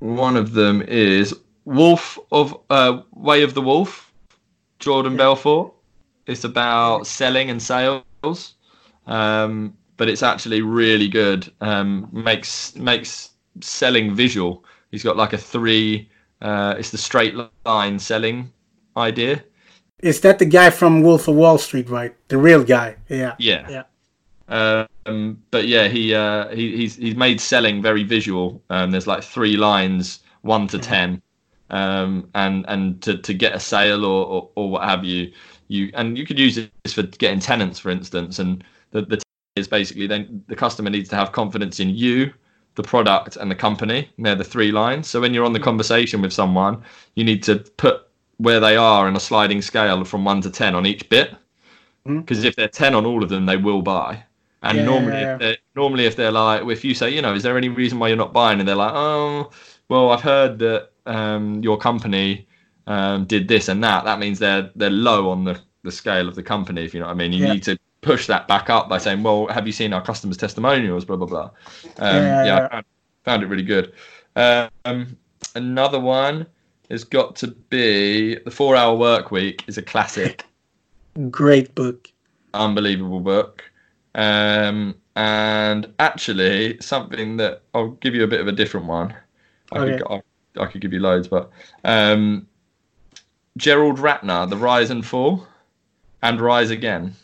[0.00, 4.12] one of them is Wolf of uh, Way of the Wolf,
[4.78, 5.18] Jordan Yeah.
[5.18, 5.72] Belfort.
[6.26, 8.54] It's about selling and sales,
[9.06, 11.50] um, but it's actually really good.
[11.60, 13.30] Um, makes makes
[13.60, 14.64] selling visual.
[14.90, 16.08] He's got like a three.
[16.42, 17.34] Uh, it's the straight
[17.64, 18.52] line selling
[18.96, 19.42] idea.
[20.00, 22.14] Is that the guy from Wolf of Wall Street, right?
[22.28, 22.96] The real guy.
[23.08, 23.34] Yeah.
[23.38, 23.68] Yeah.
[23.70, 24.84] Yeah.
[25.06, 28.62] Um, but yeah, he, uh, he he's he's made selling very visual.
[28.70, 31.22] Um, there's like three lines, one to ten,
[31.70, 35.32] um, and and to, to get a sale or, or, or what have you,
[35.68, 38.38] you and you could use this for getting tenants, for instance.
[38.38, 39.23] And the the
[39.56, 42.32] is basically then the customer needs to have confidence in you,
[42.74, 44.10] the product, and the company.
[44.16, 45.08] And they're the three lines.
[45.08, 46.82] So when you're on the conversation with someone,
[47.14, 50.74] you need to put where they are in a sliding scale from one to ten
[50.74, 51.34] on each bit.
[52.04, 54.24] Because if they're ten on all of them, they will buy.
[54.62, 57.34] And Yeah, normally, yeah, If they're, normally, if they're like, if you say, you know,
[57.34, 58.58] is there any reason why you're not buying?
[58.60, 59.50] And they're like, oh,
[59.88, 62.48] well, I've heard that um, your company
[62.86, 64.04] um, did this and that.
[64.04, 66.84] That means they're they're low on the, the scale of the company.
[66.84, 67.52] If you know what I mean, you Yeah.
[67.52, 71.04] need to push that back up by saying, well, have you seen our customers' testimonials?
[71.04, 71.50] Blah blah blah.
[71.98, 72.84] Um, Yeah, yeah, found,
[73.24, 73.92] found it really good.
[74.36, 75.16] Um,
[75.54, 76.46] another one
[76.90, 79.64] has got to be the Four Hour Work Week.
[79.66, 80.44] is a classic
[81.30, 82.08] Great book.
[82.52, 83.64] unbelievable book.
[84.14, 89.14] Um, and actually, something that I'll give you a bit of a different one.
[89.72, 89.98] I, Okay.
[89.98, 91.50] could, I, I could give you loads, but
[91.84, 92.46] um,
[93.56, 95.46] Gerald Ratner, The Rise and Fall,
[96.22, 97.14] and Rise Again.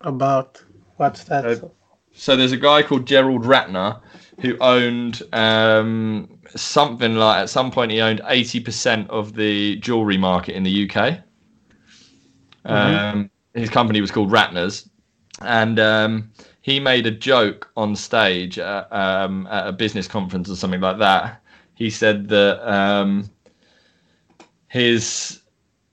[0.00, 0.62] About
[0.96, 1.44] what's that?
[1.44, 1.68] Uh,
[2.12, 4.00] So there's a guy called Gerald Ratner
[4.40, 10.54] who owned um, something like at some point he owned 80% of the jewelry market
[10.54, 11.20] in the UK.
[12.64, 14.88] Um, his company was called Ratner's,
[15.42, 16.30] and um,
[16.62, 20.98] he made a joke on stage at, um, at a business conference or something like
[20.98, 21.42] that.
[21.74, 23.30] He said that um,
[24.68, 25.40] his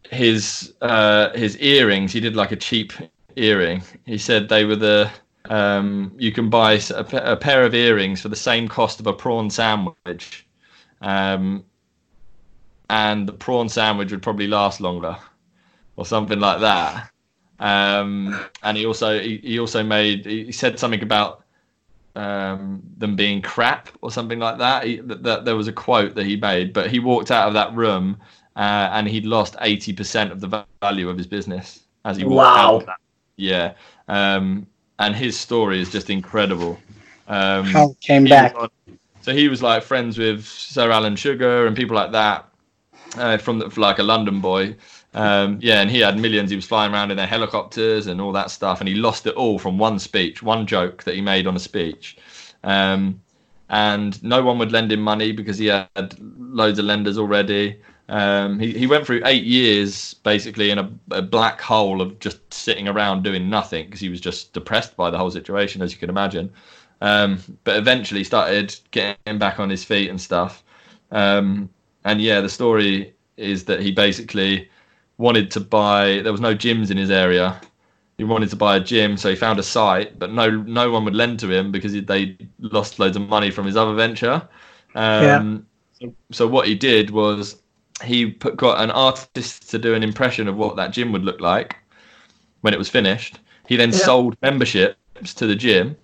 [0.10, 2.12] his uh, his earrings.
[2.14, 2.93] He did like a cheap
[3.38, 3.83] earring.
[4.05, 5.09] He said they were the
[5.49, 9.14] um, you can buy a, a pair of earrings for the same cost of a
[9.14, 10.45] prawn sandwich,
[11.01, 11.64] um,
[12.89, 15.18] and the prawn sandwich would probably last longer,
[15.95, 17.11] or something like that.
[17.59, 21.43] Um, and he also he, he also made he he said something about
[22.15, 24.84] um, them being crap or something like that.
[24.85, 27.53] He, that, that there was a quote that he made, but he walked out of
[27.53, 28.18] that room
[28.55, 32.57] uh, and he'd lost eighty percent of the value of his business as he walked
[32.57, 32.80] Wow.
[32.80, 32.89] out.
[33.38, 33.73] Yeah,
[34.07, 34.68] um,
[34.99, 36.80] and his story is just incredible.
[37.27, 38.55] Um, How came back.
[38.57, 38.69] on-
[39.22, 42.45] so he was like friends with Sir Alan Sugar and people like that
[43.18, 44.76] uh, from the, like a London boy.
[45.14, 46.49] Um, yeah, and he had millions.
[46.49, 49.35] He was flying around in their helicopters and all that stuff, and he lost it
[49.35, 52.18] all from one speech, one joke that he made on a speech.
[52.64, 53.22] Um,
[53.69, 55.88] and no one would lend him money because he had
[56.19, 57.81] loads of lenders already.
[58.09, 62.53] Um, he, he went through eight years basically in a, a black hole of just
[62.53, 65.97] sitting around doing nothing because he was just depressed by the whole situation, as you
[65.99, 66.51] can imagine.
[67.01, 70.63] Um, but eventually started getting back on his feet and stuff.
[71.11, 71.69] Um,
[72.05, 74.69] and yeah, the story is that he basically
[75.17, 76.21] wanted to buy.
[76.21, 77.59] There was no gyms in his area,
[78.17, 81.05] he wanted to buy a gym, so he found a site, but no no one
[81.05, 84.47] would lend to him because he, they lost loads of money from his other venture.
[84.95, 85.43] Um, Yeah.
[85.93, 87.61] so, so what he did was
[88.03, 91.41] he put, got an artist to do an impression of what that gym would look
[91.41, 91.78] like
[92.61, 93.40] when it was finished.
[93.68, 93.98] He then Yeah.
[93.98, 95.95] sold memberships to the gym.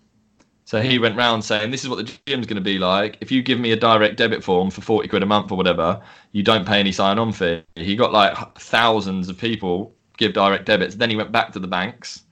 [0.66, 3.18] So he went round saying, "This is what the gym's going to be like.
[3.22, 6.02] If you give me a direct debit form for forty quid a month or whatever,
[6.32, 10.96] you don't pay any sign-on fee." He got like thousands of people give direct debits.
[10.96, 12.24] Then he went back to the banks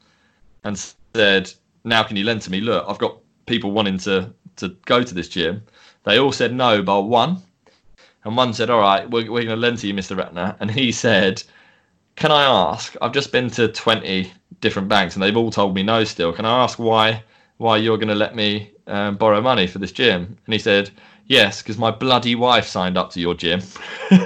[0.64, 0.78] and
[1.14, 1.52] said,
[1.84, 2.62] "Now can you lend to me?
[2.62, 5.64] Look, I've got people wanting to to go to this gym."
[6.04, 7.42] They all said no, but one,
[8.24, 10.16] and one said, "All right, we're, we're going to lend to you, Mr.
[10.16, 11.44] Ratner." And he said,
[12.16, 12.96] "Can I ask?
[13.02, 14.32] I've just been to twenty
[14.62, 16.04] different banks, and they've all told me no.
[16.04, 17.24] Still, can I ask why?"
[17.58, 20.36] Why you're going to let me um, borrow money for this gym?
[20.48, 20.90] And he said,
[21.28, 23.62] Yes, because my bloody wife signed up to your gym.
[24.12, 24.26] yeah,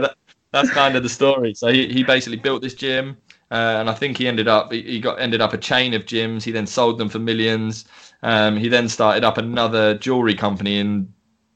[0.00, 0.14] that,
[0.52, 1.54] that's kind of the story.
[1.54, 3.16] So he, he basically built this gym,
[3.50, 6.42] uh, and I think he ended up he got ended up a chain of gyms.
[6.42, 7.86] He then sold them for millions.
[8.22, 11.12] Um, he then started up another jewelry company in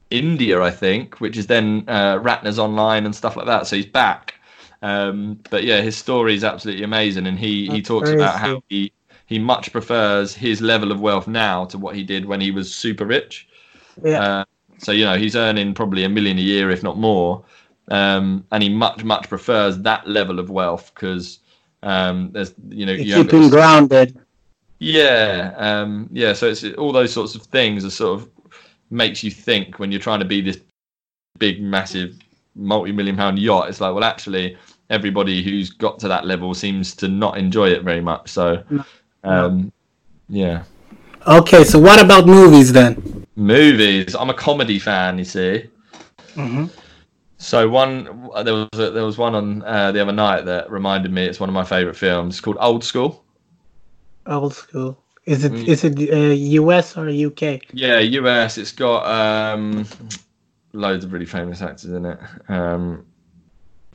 [0.09, 3.67] India, I think, which is then uh, Ratner's Online and stuff like that.
[3.67, 4.35] So he's back.
[4.81, 8.63] Um, but yeah, his story is absolutely amazing, and he he That's talks about how
[8.69, 8.91] he
[9.27, 12.73] he much prefers his level of wealth now to what he did when he was
[12.73, 13.47] super rich.
[14.03, 14.21] yeah.
[14.21, 14.45] Uh,
[14.79, 17.43] so you know he's earning probably a million a year, if not more,
[17.89, 21.39] um, and he much much prefers that level of wealth because
[21.83, 24.19] um, there's you know you keep him grounded.
[24.81, 26.33] Yeah, um, yeah.
[26.33, 28.29] So it's all those sorts of things are sort of
[28.89, 30.59] makes you think when you're trying to be this
[31.37, 32.17] big, massive,
[32.55, 33.69] multi-million pound yacht.
[33.69, 34.57] It's like, well, actually,
[34.89, 38.29] everybody who's got to that level seems to not enjoy it very much.
[38.29, 38.63] So,
[39.23, 39.71] um,
[40.29, 40.63] yeah.
[41.27, 43.27] Okay, so what about movies then?
[43.35, 44.15] Movies.
[44.15, 45.19] I'm a comedy fan.
[45.19, 45.69] You see.
[46.33, 46.65] Mm-hmm.
[47.37, 51.11] So one there was a, there was one on uh, the other night that reminded
[51.11, 51.25] me.
[51.25, 52.33] It's one of my favourite films.
[52.33, 53.23] It's called Old School.
[54.27, 54.97] Old school.
[55.25, 55.67] Is it Mm.
[55.67, 56.97] is it uh, U.S.
[56.97, 57.61] or UK?
[57.73, 58.57] Yeah, US.
[58.57, 59.85] It's got um,
[60.73, 62.19] loads of really famous actors in it.
[62.49, 63.05] Um,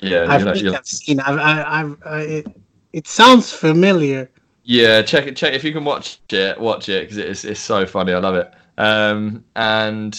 [0.01, 1.21] yeah, I think I've seen.
[1.21, 2.47] I've, I, I've, I, it,
[2.93, 4.31] it sounds familiar.
[4.63, 5.03] yeah.
[5.03, 5.37] Check it.
[5.37, 6.61] Check if you can watch it.
[6.61, 8.13] Watch it because it's it's so funny.
[8.13, 8.53] I love it.
[8.79, 10.19] Um, and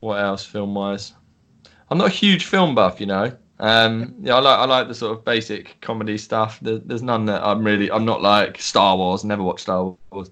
[0.00, 1.12] what else film wise?
[1.90, 3.32] I'm not a huge film buff, you know.
[3.60, 6.58] Um, yeah, I like I like the sort of basic comedy stuff.
[6.60, 7.90] There, there's none that I'm really.
[7.90, 9.22] I'm not like Star Wars.
[9.22, 10.30] Never watched Star Wars.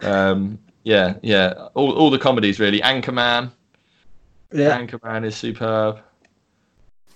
[0.00, 1.54] Um, yeah, yeah.
[1.74, 2.80] All all the comedies really.
[2.80, 3.50] Anchorman.
[4.52, 4.78] Yeah.
[4.78, 6.00] Anchorman is superb.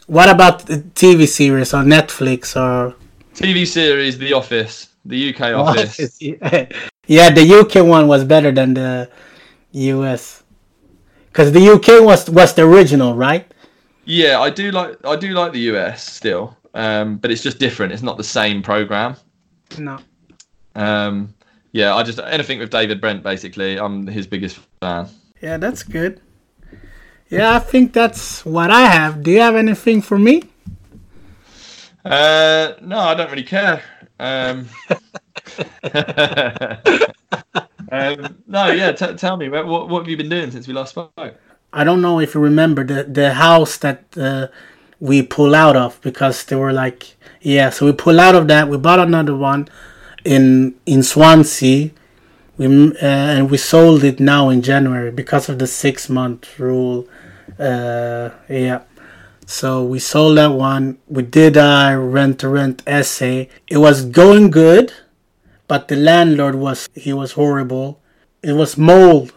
[0.07, 2.95] What about the TV series on Netflix or?
[3.35, 6.20] TV series The Office, the UK Office.
[6.20, 9.11] yeah, the UK one was better than the
[9.73, 10.43] US.
[11.29, 13.52] Because the UK was was the original, right?
[14.05, 17.93] Yeah, I do like I do like the US still, um, but it's just different.
[17.93, 19.16] It's not the same program.
[19.79, 19.99] No.
[20.74, 21.35] Um,
[21.73, 23.79] yeah, I just anything with David Brent basically.
[23.79, 25.09] I'm his biggest fan.
[25.41, 26.20] Yeah, that's good.
[27.29, 29.23] Yeah, I think that's what I have.
[29.23, 30.43] Do you have anything for me?
[32.05, 33.83] Uh, no, I don't really care.
[34.20, 34.69] Um,
[37.91, 38.93] um, no, yeah.
[38.93, 41.12] T- tell me, what, what what have you been doing since we last spoke?
[41.73, 44.49] I don't know if you remember the the house that uh,
[45.01, 47.70] we pull out of because they were like, yeah.
[47.70, 48.69] So we pull out of that.
[48.69, 49.69] We bought another one
[50.24, 51.90] in in Swansea.
[52.59, 57.09] We uh, and we sold it now in January because of the six month rule.
[57.59, 58.82] Uh, yeah.
[59.47, 60.99] So we sold that one.
[61.09, 63.47] We did a rent to rent SA.
[63.66, 64.93] It was going good,
[65.69, 68.01] but the landlord was he was horrible.
[68.43, 69.32] It was mold,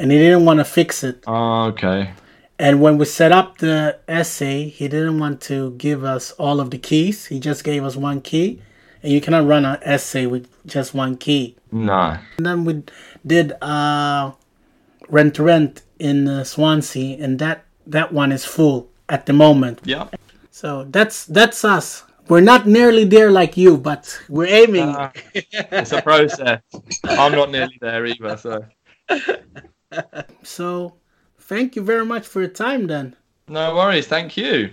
[0.00, 1.22] and he didn't want to fix it.
[1.26, 2.12] Oh, okay.
[2.58, 6.70] And when we set up the SA, he didn't want to give us all of
[6.70, 7.26] the keys.
[7.26, 8.62] He just gave us one key,
[9.02, 11.56] and you cannot run an SA with just one key.
[11.70, 12.16] No.
[12.38, 12.82] And then we
[13.26, 14.32] did uh,
[15.08, 19.80] rent to rent in uh, Swansea, and that that one is full at the moment.
[19.84, 20.08] Yeah.
[20.50, 22.04] So that's that's us.
[22.28, 24.96] We're not nearly there like you, but we're aiming.
[24.96, 26.62] Uh, it's a process.
[27.04, 28.36] I'm not nearly there either.
[28.36, 28.64] So
[30.42, 30.94] so
[31.38, 33.16] thank you very much for your time, then.
[33.48, 34.06] no worries.
[34.06, 34.70] Thank you.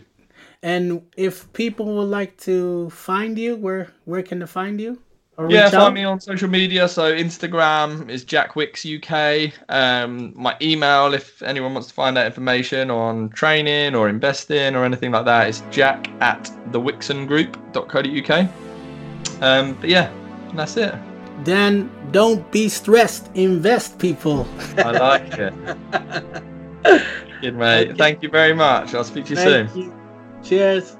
[0.64, 5.00] And if people would like to find you, where where can they find you?
[5.50, 6.90] Yeah, find me on social media.
[6.90, 9.54] So Instagram is Jack Wicks UK.
[9.70, 14.84] Um, my email, if anyone wants to find out information on training or investing or
[14.84, 18.50] anything like that, is jack at thewixongroup.co.uk.
[19.44, 20.12] Um, but yeah,
[20.56, 20.96] that's it.
[21.44, 23.30] Then don't be stressed.
[23.36, 24.48] Invest, people.
[24.78, 25.54] I like it.
[27.42, 27.98] Good mate.
[27.98, 28.94] Thank you very much.
[28.94, 29.70] I'll speak to you soon.
[29.76, 29.94] You.
[30.44, 30.98] Cheers.